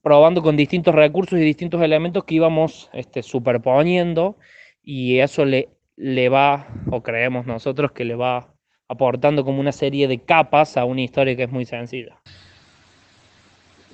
probando 0.04 0.44
con 0.44 0.56
distintos 0.58 0.94
recursos 0.94 1.40
y 1.40 1.44
distintos 1.44 1.82
elementos 1.82 2.24
que 2.24 2.36
íbamos 2.36 2.92
este, 2.94 3.24
superponiendo, 3.24 4.38
y 4.84 5.18
eso 5.22 5.44
le, 5.44 5.70
le 5.96 6.30
va, 6.30 6.68
o 6.92 7.02
creemos 7.02 7.48
nosotros 7.48 7.92
que 7.94 8.06
le 8.06 8.14
va 8.14 8.55
aportando 8.88 9.44
como 9.44 9.60
una 9.60 9.72
serie 9.72 10.08
de 10.08 10.20
capas 10.20 10.78
a 10.78 10.86
una 10.86 11.02
historia 11.02 11.36
que 11.36 11.44
es 11.44 11.52
muy 11.52 11.66
sencilla. 11.66 12.16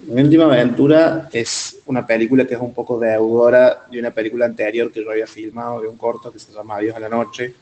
Mi 0.07 0.21
última 0.21 0.45
aventura 0.45 1.29
es 1.31 1.79
una 1.85 2.05
película 2.05 2.45
que 2.45 2.55
es 2.55 2.59
un 2.59 2.73
poco 2.73 2.99
deudora 2.99 3.85
de 3.89 3.99
una 3.99 4.11
película 4.11 4.45
anterior 4.45 4.91
que 4.91 5.03
yo 5.03 5.11
había 5.11 5.27
filmado, 5.27 5.81
de 5.81 5.87
un 5.87 5.97
corto 5.97 6.31
que 6.31 6.39
se 6.39 6.51
llama 6.51 6.77
Adiós 6.77 6.95
a 6.95 6.99
la 6.99 7.09
noche, 7.09 7.53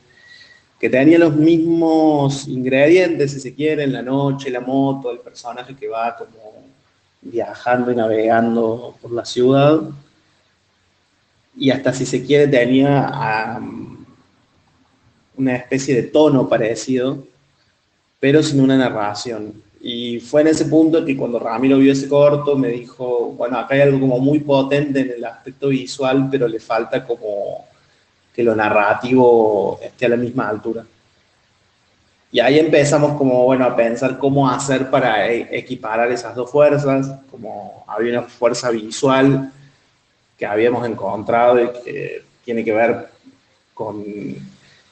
que 0.78 0.88
tenía 0.88 1.18
los 1.18 1.36
mismos 1.36 2.48
ingredientes, 2.48 3.32
si 3.32 3.40
se 3.40 3.54
quiere, 3.54 3.84
en 3.84 3.92
la 3.92 4.00
noche, 4.00 4.50
la 4.50 4.60
moto, 4.60 5.10
el 5.10 5.18
personaje 5.18 5.76
que 5.76 5.88
va 5.88 6.16
como 6.16 6.64
viajando 7.20 7.92
y 7.92 7.96
navegando 7.96 8.96
por 9.02 9.12
la 9.12 9.26
ciudad. 9.26 9.82
Y 11.58 11.70
hasta 11.70 11.92
si 11.92 12.06
se 12.06 12.24
quiere 12.24 12.48
tenía 12.48 13.58
una 15.40 15.56
especie 15.56 15.94
de 15.94 16.02
tono 16.04 16.48
parecido, 16.48 17.24
pero 18.20 18.42
sin 18.42 18.60
una 18.60 18.76
narración. 18.76 19.62
Y 19.80 20.20
fue 20.20 20.42
en 20.42 20.48
ese 20.48 20.66
punto 20.66 21.04
que 21.04 21.16
cuando 21.16 21.38
Ramiro 21.38 21.78
vio 21.78 21.92
ese 21.92 22.08
corto 22.08 22.56
me 22.56 22.68
dijo, 22.68 23.32
bueno, 23.36 23.58
acá 23.58 23.74
hay 23.74 23.80
algo 23.80 24.00
como 24.00 24.18
muy 24.18 24.40
potente 24.40 25.00
en 25.00 25.10
el 25.12 25.24
aspecto 25.24 25.68
visual, 25.68 26.28
pero 26.30 26.46
le 26.46 26.60
falta 26.60 27.06
como 27.06 27.66
que 28.34 28.42
lo 28.42 28.54
narrativo 28.54 29.80
esté 29.82 30.06
a 30.06 30.10
la 30.10 30.16
misma 30.16 30.48
altura. 30.48 30.84
Y 32.32 32.38
ahí 32.38 32.58
empezamos 32.58 33.16
como, 33.16 33.44
bueno, 33.44 33.64
a 33.64 33.74
pensar 33.74 34.18
cómo 34.18 34.48
hacer 34.48 34.88
para 34.90 35.28
e-, 35.32 35.48
equiparar 35.50 36.12
esas 36.12 36.34
dos 36.34 36.50
fuerzas, 36.50 37.10
como 37.30 37.84
había 37.88 38.18
una 38.18 38.28
fuerza 38.28 38.70
visual 38.70 39.50
que 40.38 40.46
habíamos 40.46 40.86
encontrado 40.86 41.60
y 41.60 41.68
que 41.84 42.22
tiene 42.44 42.64
que 42.64 42.72
ver 42.72 43.08
con 43.74 44.04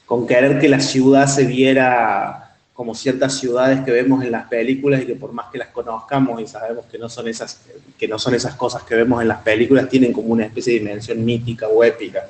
con 0.09 0.25
querer 0.25 0.57
que 0.57 0.67
la 0.67 0.79
ciudad 0.79 1.27
se 1.27 1.45
viera 1.45 2.55
como 2.73 2.95
ciertas 2.95 3.37
ciudades 3.37 3.81
que 3.81 3.91
vemos 3.91 4.23
en 4.23 4.31
las 4.31 4.47
películas 4.47 5.03
y 5.03 5.05
que 5.05 5.13
por 5.13 5.33
más 5.33 5.51
que 5.51 5.59
las 5.59 5.67
conozcamos 5.67 6.41
y 6.41 6.47
sabemos 6.47 6.85
que 6.87 6.97
no 6.97 7.07
son 7.07 7.27
esas, 7.27 7.61
que 7.95 8.07
no 8.07 8.17
son 8.17 8.33
esas 8.33 8.55
cosas 8.55 8.81
que 8.81 8.95
vemos 8.95 9.21
en 9.21 9.27
las 9.27 9.43
películas, 9.43 9.87
tienen 9.87 10.11
como 10.11 10.29
una 10.29 10.45
especie 10.45 10.73
de 10.73 10.79
dimensión 10.79 11.23
mítica 11.23 11.67
o 11.67 11.83
épica. 11.83 12.27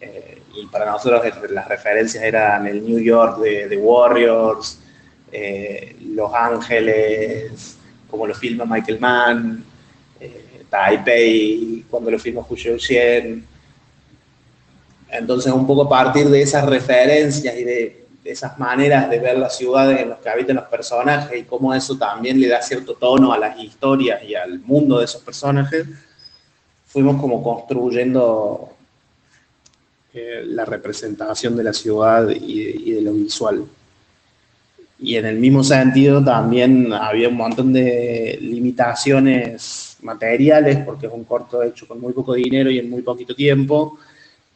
Eh, 0.00 0.42
y 0.54 0.66
para 0.66 0.86
nosotros 0.86 1.20
las 1.50 1.66
referencias 1.66 2.22
eran 2.22 2.68
el 2.68 2.86
New 2.86 3.00
York 3.00 3.40
de, 3.40 3.76
Warriors, 3.76 4.78
eh, 5.32 5.96
Los 6.14 6.32
Ángeles, 6.32 7.78
como 8.08 8.28
lo 8.28 8.34
filma 8.34 8.64
Michael 8.64 9.00
Mann, 9.00 9.64
eh, 10.20 10.62
Taipei, 10.70 11.84
cuando 11.90 12.12
lo 12.12 12.18
filma 12.20 12.46
Hu 12.48 12.56
Xian, 12.56 13.44
entonces, 15.18 15.52
un 15.52 15.66
poco 15.66 15.82
a 15.82 15.88
partir 15.88 16.28
de 16.28 16.42
esas 16.42 16.64
referencias 16.64 17.56
y 17.56 17.64
de, 17.64 18.04
esas 18.24 18.58
maneras 18.58 19.08
de 19.08 19.18
ver 19.18 19.38
las 19.38 19.56
ciudades 19.56 20.02
en 20.02 20.10
las 20.10 20.18
que 20.18 20.28
habitan 20.28 20.56
los 20.56 20.66
personajes 20.66 21.40
y 21.40 21.44
cómo 21.44 21.72
eso 21.72 21.96
también 21.96 22.38
le 22.38 22.48
da 22.48 22.60
cierto 22.60 22.92
tono 22.94 23.32
a 23.32 23.38
las 23.38 23.58
historias 23.58 24.22
y 24.22 24.34
al 24.34 24.60
mundo 24.60 24.98
de 24.98 25.06
esos 25.06 25.22
personajes, 25.22 25.86
fuimos 26.86 27.18
como 27.18 27.42
construyendo 27.42 28.68
eh, 30.12 30.42
la 30.44 30.66
representación 30.66 31.56
de 31.56 31.64
la 31.64 31.72
ciudad 31.72 32.28
y, 32.28 32.92
de 32.92 33.00
lo 33.00 33.12
visual. 33.14 33.64
Y 34.98 35.16
en 35.16 35.24
el 35.24 35.38
mismo 35.38 35.64
sentido 35.64 36.22
también 36.22 36.92
había 36.92 37.28
un 37.28 37.36
montón 37.36 37.72
de 37.72 38.38
limitaciones 38.42 39.96
materiales, 40.02 40.78
porque 40.84 41.06
es 41.06 41.12
un 41.12 41.24
corto 41.24 41.62
hecho 41.62 41.88
con 41.88 42.00
muy 42.00 42.12
poco 42.12 42.34
dinero 42.34 42.70
y 42.70 42.78
en 42.78 42.90
muy 42.90 43.00
poquito 43.00 43.34
tiempo, 43.34 43.98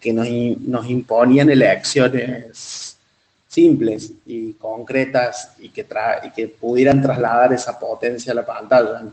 que 0.03 0.12
nos, 0.12 0.29
nos 0.61 0.91
imponían 0.91 1.49
elecciones 1.49 2.99
simples 3.47 4.12
y 4.27 4.55
concretas 4.55 5.53
y 5.61 5.69
que, 5.69 5.87
que 6.35 6.49
pudieran 6.49 7.01
trasladar 7.01 7.53
esa 7.53 7.79
potencia 7.79 8.33
a 8.33 8.35
la 8.35 8.45
pantalla. 8.45 9.05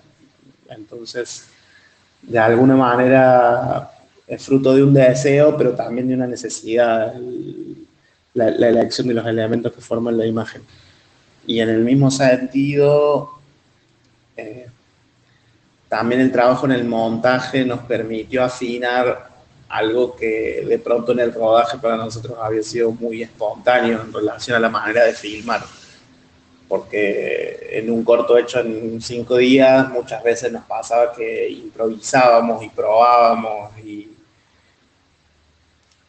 Entonces, 0.70 1.46
de 2.22 2.40
alguna 2.40 2.76
manera 2.76 3.92
es 4.26 4.44
fruto 4.44 4.74
de 4.74 4.84
un 4.84 4.94
deseo, 4.94 5.56
pero 5.58 5.76
también 5.76 6.08
de 6.08 6.16
una 6.16 6.28
necesidad, 6.28 7.14
la, 8.34 8.48
elección 8.48 9.08
de 9.08 9.14
los 9.14 9.28
elementos 9.28 9.74
que 9.74 9.82
forman 9.82 10.18
la 10.18 10.26
imagen. 10.26 10.64
Y 11.46 11.60
en 11.60 11.70
el 11.70 11.84
mismo 11.84 12.10
sentido, 12.10 13.40
eh, 14.38 14.68
también 15.88 16.22
el 16.22 16.32
trabajo 16.32 16.66
en 16.66 16.72
el 16.72 16.86
montaje 16.86 17.66
nos 17.66 17.80
permitió 17.82 18.44
afinar 18.44 19.29
algo 19.70 20.16
que 20.16 20.66
de 20.68 20.80
pronto 20.80 21.12
en 21.12 21.20
el 21.20 21.34
rodaje 21.34 21.78
para 21.78 21.96
nosotros 21.96 22.38
había 22.42 22.64
sido 22.64 22.92
muy 22.92 23.22
espontáneo 23.22 24.02
en 24.02 24.12
relación 24.12 24.58
a 24.58 24.60
la 24.60 24.70
manera 24.70 25.06
de 25.06 25.14
filmar. 25.14 25.64
Porque 26.68 27.70
en 27.72 27.90
un 27.90 28.04
corto 28.04 28.38
hecho 28.38 28.60
en 28.60 29.00
cinco 29.02 29.38
días 29.38 29.90
muchas 29.90 30.24
veces 30.24 30.52
nos 30.52 30.64
pasaba 30.66 31.14
que 31.14 31.50
improvisábamos 31.50 32.64
y 32.64 32.70
probábamos 32.70 33.78
y, 33.80 34.10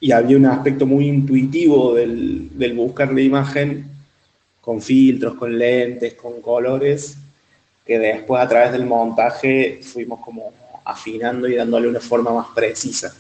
y 0.01 0.13
había 0.13 0.37
un 0.37 0.47
aspecto 0.47 0.87
muy 0.87 1.07
intuitivo 1.07 1.95
del, 1.95 2.49
del 2.59 2.75
buscar 2.75 3.13
la 3.13 3.21
imagen 3.21 3.91
con 4.61 4.81
filtros, 4.81 5.35
con 5.35 5.59
lentes, 5.59 6.15
con 6.15 6.41
colores, 6.41 7.17
que 7.85 7.99
después 7.99 8.43
a 8.43 8.49
través 8.49 8.73
del 8.73 8.87
montaje 8.87 9.81
fuimos 9.83 10.21
como 10.21 10.53
afinando 10.85 11.49
y 11.49 11.57
dándole 11.57 11.89
una 11.89 12.01
forma 12.01 12.33
más 12.33 12.49
precisa. 12.55 13.15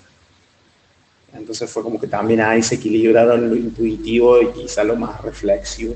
Entonces 1.32 1.70
fue 1.70 1.82
como 1.82 2.00
que 2.00 2.06
también 2.06 2.40
ahí 2.40 2.62
se 2.62 2.74
equilibraron 2.76 3.48
lo 3.48 3.56
intuitivo 3.56 4.40
y 4.42 4.52
quizá 4.52 4.84
lo 4.84 4.96
más 4.96 5.20
reflexivo. 5.22 5.94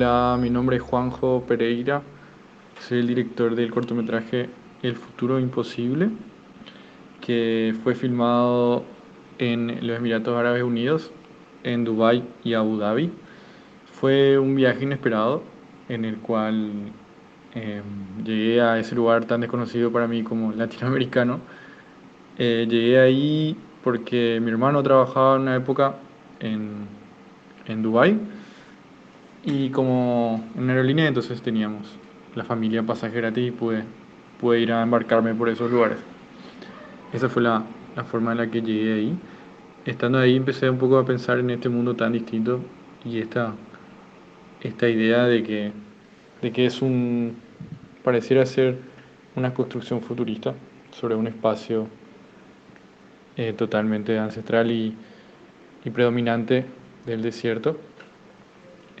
Hola, 0.00 0.38
mi 0.40 0.48
nombre 0.48 0.76
es 0.76 0.82
Juanjo 0.82 1.42
Pereira, 1.48 2.02
soy 2.78 3.00
el 3.00 3.08
director 3.08 3.56
del 3.56 3.72
cortometraje 3.72 4.48
El 4.80 4.94
futuro 4.94 5.40
imposible, 5.40 6.10
que 7.20 7.74
fue 7.82 7.96
filmado 7.96 8.84
en 9.38 9.84
los 9.84 9.96
Emiratos 9.96 10.36
Árabes 10.36 10.62
Unidos, 10.62 11.10
en 11.64 11.82
Dubái 11.82 12.22
y 12.44 12.54
Abu 12.54 12.76
Dhabi. 12.76 13.10
Fue 13.90 14.38
un 14.38 14.54
viaje 14.54 14.84
inesperado 14.84 15.42
en 15.88 16.04
el 16.04 16.18
cual 16.18 16.92
em, 17.56 18.22
llegué 18.24 18.60
a 18.60 18.78
ese 18.78 18.94
lugar 18.94 19.24
tan 19.24 19.40
desconocido 19.40 19.90
para 19.90 20.06
mí 20.06 20.22
como 20.22 20.52
latinoamericano. 20.52 21.40
Eh, 22.38 22.68
llegué 22.70 23.00
ahí 23.00 23.56
porque 23.82 24.38
mi 24.40 24.52
hermano 24.52 24.80
trabajaba 24.80 25.34
en 25.34 25.42
una 25.42 25.56
época 25.56 25.96
en, 26.38 26.86
en 27.66 27.82
Dubái 27.82 28.16
y 29.48 29.70
como 29.70 30.44
en 30.58 30.68
aerolínea 30.68 31.08
entonces 31.08 31.40
teníamos 31.40 31.88
la 32.34 32.44
familia 32.44 32.82
pasaje 32.82 33.16
gratis 33.16 33.48
y 33.48 33.50
pude 33.50 34.60
ir 34.60 34.72
a 34.72 34.82
embarcarme 34.82 35.34
por 35.34 35.48
esos 35.48 35.70
lugares. 35.70 35.96
Esa 37.14 37.30
fue 37.30 37.42
la, 37.42 37.64
la 37.96 38.04
forma 38.04 38.32
en 38.32 38.38
la 38.38 38.50
que 38.50 38.60
llegué 38.60 38.92
ahí. 38.92 39.18
Estando 39.86 40.18
ahí 40.18 40.36
empecé 40.36 40.68
un 40.68 40.76
poco 40.76 40.98
a 40.98 41.06
pensar 41.06 41.38
en 41.38 41.48
este 41.48 41.70
mundo 41.70 41.96
tan 41.96 42.12
distinto 42.12 42.60
y 43.06 43.20
esta, 43.20 43.54
esta 44.60 44.88
idea 44.88 45.24
de 45.24 45.42
que, 45.42 45.72
de 46.42 46.52
que 46.52 46.66
es 46.66 46.82
un, 46.82 47.36
pareciera 48.04 48.44
ser 48.44 48.76
una 49.34 49.54
construcción 49.54 50.02
futurista 50.02 50.54
sobre 50.90 51.14
un 51.14 51.26
espacio 51.26 51.88
eh, 53.38 53.54
totalmente 53.54 54.18
ancestral 54.18 54.70
y, 54.70 54.94
y 55.86 55.90
predominante 55.90 56.66
del 57.06 57.22
desierto 57.22 57.78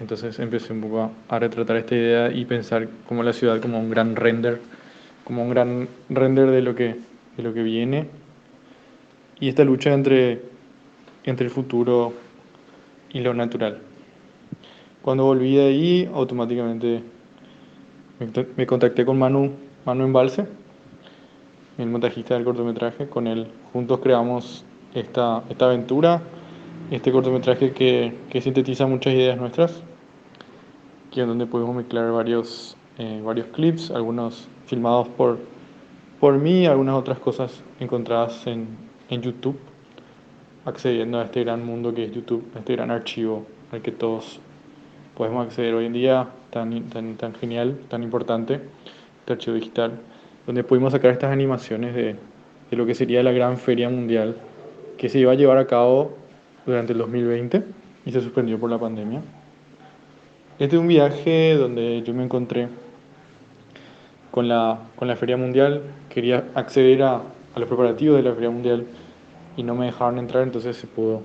entonces 0.00 0.38
empecé 0.38 0.72
un 0.72 0.80
poco 0.80 1.10
a, 1.28 1.38
retratar 1.38 1.76
esta 1.76 1.94
idea 1.94 2.30
y 2.30 2.44
pensar 2.44 2.88
como 3.08 3.22
la 3.22 3.32
ciudad 3.32 3.60
como 3.60 3.80
un 3.80 3.90
gran 3.90 4.14
render, 4.14 4.60
como 5.24 5.42
un 5.42 5.50
gran 5.50 5.88
render 6.08 6.50
de 6.50 6.62
lo 6.62 6.74
que, 6.74 6.96
de 7.36 7.42
lo 7.42 7.52
que 7.52 7.62
viene. 7.62 8.06
Y 9.40 9.48
esta 9.48 9.64
lucha 9.64 9.92
entre, 9.92 10.42
entre 11.24 11.46
el 11.46 11.50
futuro 11.50 12.12
y 13.12 13.20
lo 13.20 13.34
natural. 13.34 13.78
Cuando 15.02 15.24
volví 15.24 15.56
de 15.56 15.66
ahí, 15.66 16.10
automáticamente 16.12 17.02
me, 18.56 18.66
contacté 18.66 19.04
con 19.04 19.18
Manu, 19.18 19.52
Manu 19.84 20.04
Embalse, 20.04 20.46
el 21.76 21.86
montajista 21.88 22.34
del 22.34 22.44
cortometraje. 22.44 23.08
Con 23.08 23.26
él 23.26 23.48
juntos 23.72 23.98
creamos 24.00 24.64
esta, 24.94 25.42
esta 25.48 25.66
aventura, 25.66 26.22
este 26.90 27.10
cortometraje 27.10 27.72
que, 27.72 28.14
que 28.30 28.40
sintetiza 28.40 28.86
muchas 28.86 29.14
ideas 29.14 29.36
nuestras 29.38 29.82
aquí 31.08 31.20
donde 31.20 31.46
podemos 31.46 31.74
mezclar 31.74 32.12
varios, 32.12 32.76
eh, 32.98 33.20
varios 33.24 33.46
clips, 33.48 33.90
algunos 33.90 34.46
filmados 34.66 35.08
por, 35.08 35.38
por 36.20 36.38
mí, 36.38 36.66
algunas 36.66 36.94
otras 36.94 37.18
cosas 37.18 37.62
encontradas 37.80 38.46
en, 38.46 38.68
en 39.08 39.22
YouTube, 39.22 39.58
accediendo 40.64 41.18
a 41.18 41.24
este 41.24 41.44
gran 41.44 41.64
mundo 41.64 41.94
que 41.94 42.04
es 42.04 42.12
YouTube, 42.12 42.44
este 42.56 42.74
gran 42.74 42.90
archivo 42.90 43.46
al 43.72 43.80
que 43.80 43.90
todos 43.90 44.38
podemos 45.16 45.46
acceder 45.46 45.74
hoy 45.74 45.86
en 45.86 45.94
día, 45.94 46.28
tan, 46.50 46.82
tan, 46.90 47.16
tan 47.16 47.34
genial, 47.34 47.78
tan 47.88 48.02
importante, 48.02 48.60
este 49.20 49.32
archivo 49.32 49.56
digital, 49.56 49.98
donde 50.46 50.62
pudimos 50.62 50.92
sacar 50.92 51.10
estas 51.10 51.32
animaciones 51.32 51.94
de, 51.94 52.16
de 52.70 52.76
lo 52.76 52.84
que 52.84 52.94
sería 52.94 53.22
la 53.22 53.32
gran 53.32 53.56
feria 53.56 53.88
mundial 53.88 54.36
que 54.98 55.08
se 55.08 55.18
iba 55.18 55.32
a 55.32 55.34
llevar 55.34 55.58
a 55.58 55.66
cabo 55.66 56.16
durante 56.66 56.92
el 56.92 56.98
2020 56.98 57.62
y 58.04 58.12
se 58.12 58.20
suspendió 58.20 58.58
por 58.58 58.68
la 58.68 58.78
pandemia. 58.78 59.22
Este 60.58 60.74
es 60.74 60.82
un 60.82 60.88
viaje 60.88 61.54
donde 61.54 62.02
yo 62.02 62.12
me 62.12 62.24
encontré 62.24 62.66
con 64.32 64.48
la, 64.48 64.80
con 64.96 65.06
la 65.06 65.14
Feria 65.14 65.36
Mundial, 65.36 65.82
quería 66.08 66.48
acceder 66.56 67.00
a, 67.04 67.22
los 67.54 67.68
preparativos 67.68 68.16
de 68.16 68.24
la 68.24 68.34
Feria 68.34 68.50
Mundial 68.50 68.84
y 69.56 69.62
no 69.62 69.76
me 69.76 69.86
dejaron 69.86 70.18
entrar, 70.18 70.42
entonces 70.42 70.76
se 70.76 70.88
pudo 70.88 71.22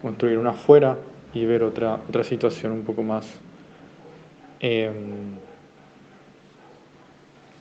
construir 0.00 0.38
una 0.38 0.50
afuera 0.50 0.96
y 1.34 1.44
ver 1.44 1.62
otra, 1.62 2.00
otra 2.08 2.24
situación 2.24 2.72
un 2.72 2.84
poco 2.84 3.02
más... 3.02 3.38
Em, 4.60 5.36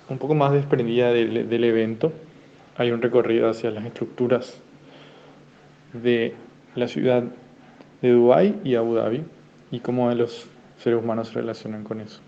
un 0.08 0.18
poco 0.20 0.36
más 0.36 0.54
desprendida 0.54 1.12
del, 1.12 1.50
del 1.50 1.64
evento. 1.66 2.14
Hay 2.78 2.92
un 2.92 3.02
recorrido 3.02 3.50
hacia 3.50 3.72
las 3.72 3.86
estructuras 3.86 4.58
de 5.92 6.34
la 6.76 6.88
ciudad 6.88 7.24
de 8.02 8.10
Dubái 8.10 8.56
y 8.64 8.76
Abu 8.76 8.96
Dhabi 8.96 9.24
y 9.72 9.80
cómo 9.80 10.10
los 10.12 10.48
seres 10.84 11.02
humanos 11.02 11.30
se 11.30 11.36
relacionan 11.36 11.86
con 11.86 12.02
eso. 12.02 12.20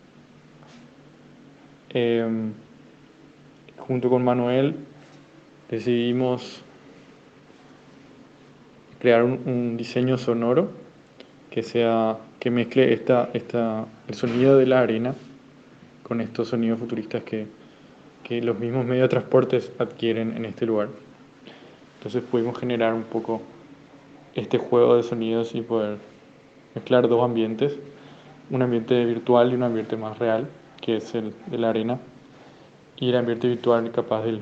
Em, 1.90 2.54
junto 3.78 4.10
con 4.10 4.24
Manuel 4.24 4.76
decidimos 5.70 6.62
crear 9.00 9.24
un, 9.24 9.76
diseño 9.76 10.18
sonoro 10.18 10.72
que 11.52 11.64
sea 11.64 12.18
que 12.40 12.50
mezcle 12.50 12.94
esta, 12.94 13.30
esta, 13.34 13.86
el 14.08 14.16
sonido 14.16 14.58
de 14.58 14.66
la 14.66 14.80
arena 14.80 15.16
con 16.04 16.22
estos 16.22 16.48
sonidos 16.50 16.80
futuristas 16.80 17.24
que, 17.24 17.48
que 18.24 18.42
los 18.42 18.58
mismos 18.58 18.86
medios 18.86 19.04
de 19.04 19.10
transporte 19.10 19.62
adquieren 19.80 20.36
en 20.38 20.46
este 20.46 20.66
lugar. 20.66 20.90
Entonces 21.98 22.24
pudimos 22.24 22.58
generar 22.58 22.94
un 22.94 23.04
poco 23.04 23.42
este 24.34 24.58
juego 24.58 24.96
de 24.96 25.04
sonidos 25.04 25.56
y 25.56 25.62
poder 25.62 25.98
mezclar 26.74 27.08
dos 27.10 27.24
ambientes 27.24 27.78
un 28.50 28.62
ambiente 28.62 29.06
virtual 29.06 29.52
y 29.52 29.56
un 29.56 29.64
ambiente 29.64 29.98
más 29.98 30.20
real, 30.20 30.48
que 30.82 30.98
es 30.98 31.16
el 31.16 31.34
de 31.48 31.58
la 31.58 31.70
arena, 31.70 32.00
y 32.98 33.10
el 33.10 33.18
ambiente 33.18 33.48
virtual 33.48 33.92
capaz 33.92 34.24
de 34.24 34.40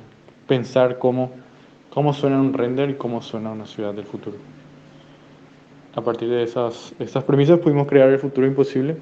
pensar 0.48 1.00
cómo, 1.00 1.32
cómo 1.90 2.14
suena 2.14 2.40
un 2.40 2.54
render 2.54 2.90
y 2.90 2.96
cómo 2.96 3.22
suena 3.22 3.52
una 3.52 3.66
ciudad 3.66 3.94
del 3.94 4.06
futuro. 4.06 4.38
A 5.96 6.02
partir 6.02 6.30
de 6.30 6.44
esas, 6.44 6.94
esas 7.00 7.24
premisas 7.24 7.60
pudimos 7.60 7.88
crear 7.88 8.10
el 8.10 8.20
futuro 8.20 8.48
imposible, 8.48 8.98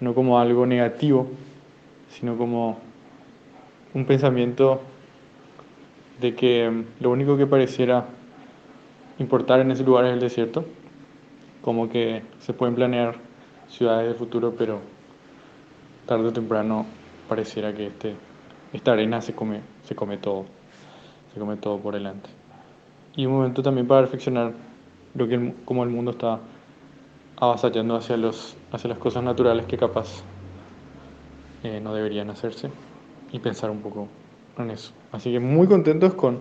no 0.00 0.14
como 0.14 0.38
algo 0.38 0.66
negativo, 0.66 1.28
sino 2.08 2.36
como 2.36 2.78
un 3.94 4.04
pensamiento 4.04 4.80
de 6.20 6.34
que 6.34 6.70
mm, 6.70 7.02
lo 7.02 7.10
único 7.10 7.36
que 7.36 7.46
pareciera 7.46 8.06
importar 9.18 9.60
en 9.60 9.70
ese 9.70 9.84
lugar 9.84 10.04
es 10.06 10.12
el 10.12 10.20
desierto, 10.20 10.64
como 11.62 11.88
que 11.88 12.22
se 12.40 12.52
pueden 12.52 12.74
planear 12.74 13.16
ciudades 13.76 14.08
del 14.08 14.16
futuro, 14.16 14.54
pero 14.56 14.80
tarde 16.06 16.28
o 16.28 16.32
temprano 16.32 16.86
pareciera 17.28 17.74
que 17.74 17.88
este, 17.88 18.14
esta 18.72 18.92
arena 18.92 19.20
se 19.20 19.34
come, 19.34 19.60
se 19.82 19.94
come 19.94 20.16
todo, 20.18 20.44
se 21.32 21.40
come 21.40 21.56
todo 21.56 21.78
por 21.78 21.94
delante. 21.94 22.30
Y 23.16 23.26
un 23.26 23.32
momento 23.32 23.62
también 23.62 23.86
para 23.86 24.02
reflexionar, 24.02 24.52
creo 25.14 25.28
que 25.28 25.54
como 25.64 25.82
el 25.84 25.90
mundo 25.90 26.12
está 26.12 26.40
avasallando 27.36 27.96
hacia, 27.96 28.16
los, 28.16 28.56
hacia 28.70 28.90
las 28.90 28.98
cosas 28.98 29.22
naturales 29.22 29.66
que 29.66 29.76
capaz 29.76 30.22
eh, 31.62 31.80
no 31.80 31.94
deberían 31.94 32.30
hacerse 32.30 32.70
y 33.32 33.38
pensar 33.38 33.70
un 33.70 33.80
poco 33.80 34.08
en 34.58 34.70
eso. 34.70 34.92
Así 35.12 35.32
que 35.32 35.40
muy 35.40 35.66
contentos 35.66 36.14
con, 36.14 36.40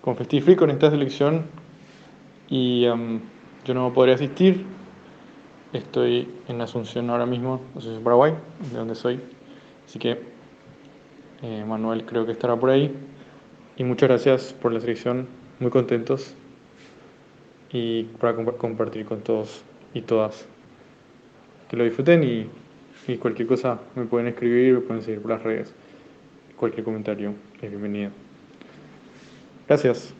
con 0.00 0.16
Festifree, 0.16 0.56
con 0.56 0.70
esta 0.70 0.90
selección 0.90 1.46
y 2.48 2.82
yo 2.82 3.74
no 3.74 3.92
podría 3.92 4.14
asistir. 4.14 4.73
Estoy 5.74 6.28
en 6.46 6.60
Asunción 6.60 7.10
ahora 7.10 7.26
mismo, 7.26 7.60
Asunción 7.76 8.04
Paraguay, 8.04 8.32
de 8.70 8.78
donde 8.78 8.94
soy. 8.94 9.18
Así 9.84 9.98
que 9.98 10.22
eh, 11.42 11.64
Manuel 11.66 12.06
creo 12.06 12.24
que 12.24 12.30
estará 12.30 12.54
por 12.54 12.70
ahí. 12.70 12.94
Y 13.76 13.82
muchas 13.82 14.08
gracias 14.08 14.52
por 14.52 14.72
la 14.72 14.78
selección, 14.78 15.26
muy 15.58 15.72
contentos 15.72 16.36
y 17.72 18.04
para 18.04 18.36
compartir 18.36 19.04
con 19.04 19.22
todos 19.22 19.64
y 19.94 20.02
todas. 20.02 20.46
Que 21.68 21.76
lo 21.76 21.82
disfruten 21.82 22.22
y, 22.22 22.48
y 23.08 23.16
cualquier 23.16 23.48
cosa 23.48 23.80
me 23.96 24.04
pueden 24.04 24.28
escribir, 24.28 24.74
me 24.74 24.80
pueden 24.80 25.02
seguir 25.02 25.20
por 25.22 25.32
las 25.32 25.42
redes. 25.42 25.74
Cualquier 26.56 26.84
comentario 26.84 27.34
es 27.60 27.68
bienvenido. 27.68 28.12
Gracias. 29.66 30.14